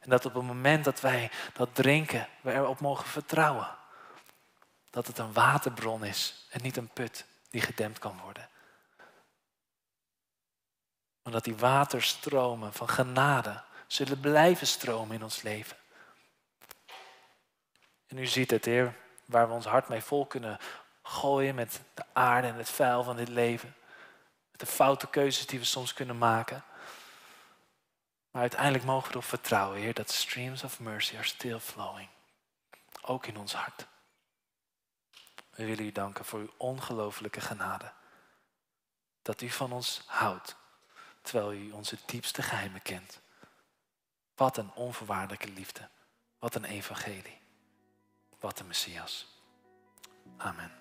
En 0.00 0.10
dat 0.10 0.24
op 0.24 0.34
het 0.34 0.42
moment 0.42 0.84
dat 0.84 1.00
wij 1.00 1.30
dat 1.52 1.74
drinken, 1.74 2.28
we 2.40 2.52
erop 2.52 2.80
mogen 2.80 3.06
vertrouwen. 3.06 3.68
Dat 4.90 5.06
het 5.06 5.18
een 5.18 5.32
waterbron 5.32 6.04
is 6.04 6.46
en 6.50 6.62
niet 6.62 6.76
een 6.76 6.88
put 6.88 7.26
die 7.50 7.60
gedempt 7.60 7.98
kan 7.98 8.20
worden. 8.22 8.48
Maar 11.22 11.32
dat 11.32 11.44
die 11.44 11.56
waterstromen 11.56 12.72
van 12.72 12.88
genade 12.88 13.62
zullen 13.86 14.20
blijven 14.20 14.66
stromen 14.66 15.16
in 15.16 15.22
ons 15.22 15.42
leven. 15.42 15.76
En 18.06 18.18
u 18.18 18.26
ziet 18.26 18.50
het, 18.50 18.64
Heer, 18.64 18.96
waar 19.24 19.48
we 19.48 19.54
ons 19.54 19.66
hart 19.66 19.88
mee 19.88 20.02
vol 20.02 20.26
kunnen 20.26 20.58
gooien 21.02 21.54
met 21.54 21.80
de 21.94 22.04
aarde 22.12 22.48
en 22.48 22.54
het 22.54 22.68
vuil 22.68 23.02
van 23.02 23.16
dit 23.16 23.28
leven 23.28 23.74
de 24.56 24.66
foute 24.66 25.06
keuzes 25.06 25.46
die 25.46 25.58
we 25.58 25.64
soms 25.64 25.92
kunnen 25.92 26.18
maken. 26.18 26.64
Maar 28.30 28.42
uiteindelijk 28.42 28.84
mogen 28.84 29.06
we 29.06 29.10
erop 29.10 29.24
vertrouwen, 29.24 29.80
Heer, 29.80 29.94
dat 29.94 30.10
streams 30.10 30.64
of 30.64 30.80
mercy 30.80 31.14
are 31.14 31.24
still 31.24 31.58
flowing. 31.58 32.08
Ook 33.00 33.26
in 33.26 33.36
ons 33.36 33.54
hart. 33.54 33.86
We 35.50 35.64
willen 35.64 35.84
u 35.84 35.92
danken 35.92 36.24
voor 36.24 36.40
uw 36.40 36.52
ongelooflijke 36.56 37.40
genade. 37.40 37.92
Dat 39.22 39.40
u 39.40 39.50
van 39.50 39.72
ons 39.72 40.02
houdt, 40.06 40.56
terwijl 41.22 41.52
u 41.52 41.70
onze 41.70 41.98
diepste 42.06 42.42
geheimen 42.42 42.82
kent. 42.82 43.20
Wat 44.34 44.56
een 44.56 44.72
onvoorwaardelijke 44.74 45.48
liefde. 45.48 45.88
Wat 46.38 46.54
een 46.54 46.64
evangelie. 46.64 47.40
Wat 48.40 48.60
een 48.60 48.66
Messias. 48.66 49.26
Amen. 50.36 50.72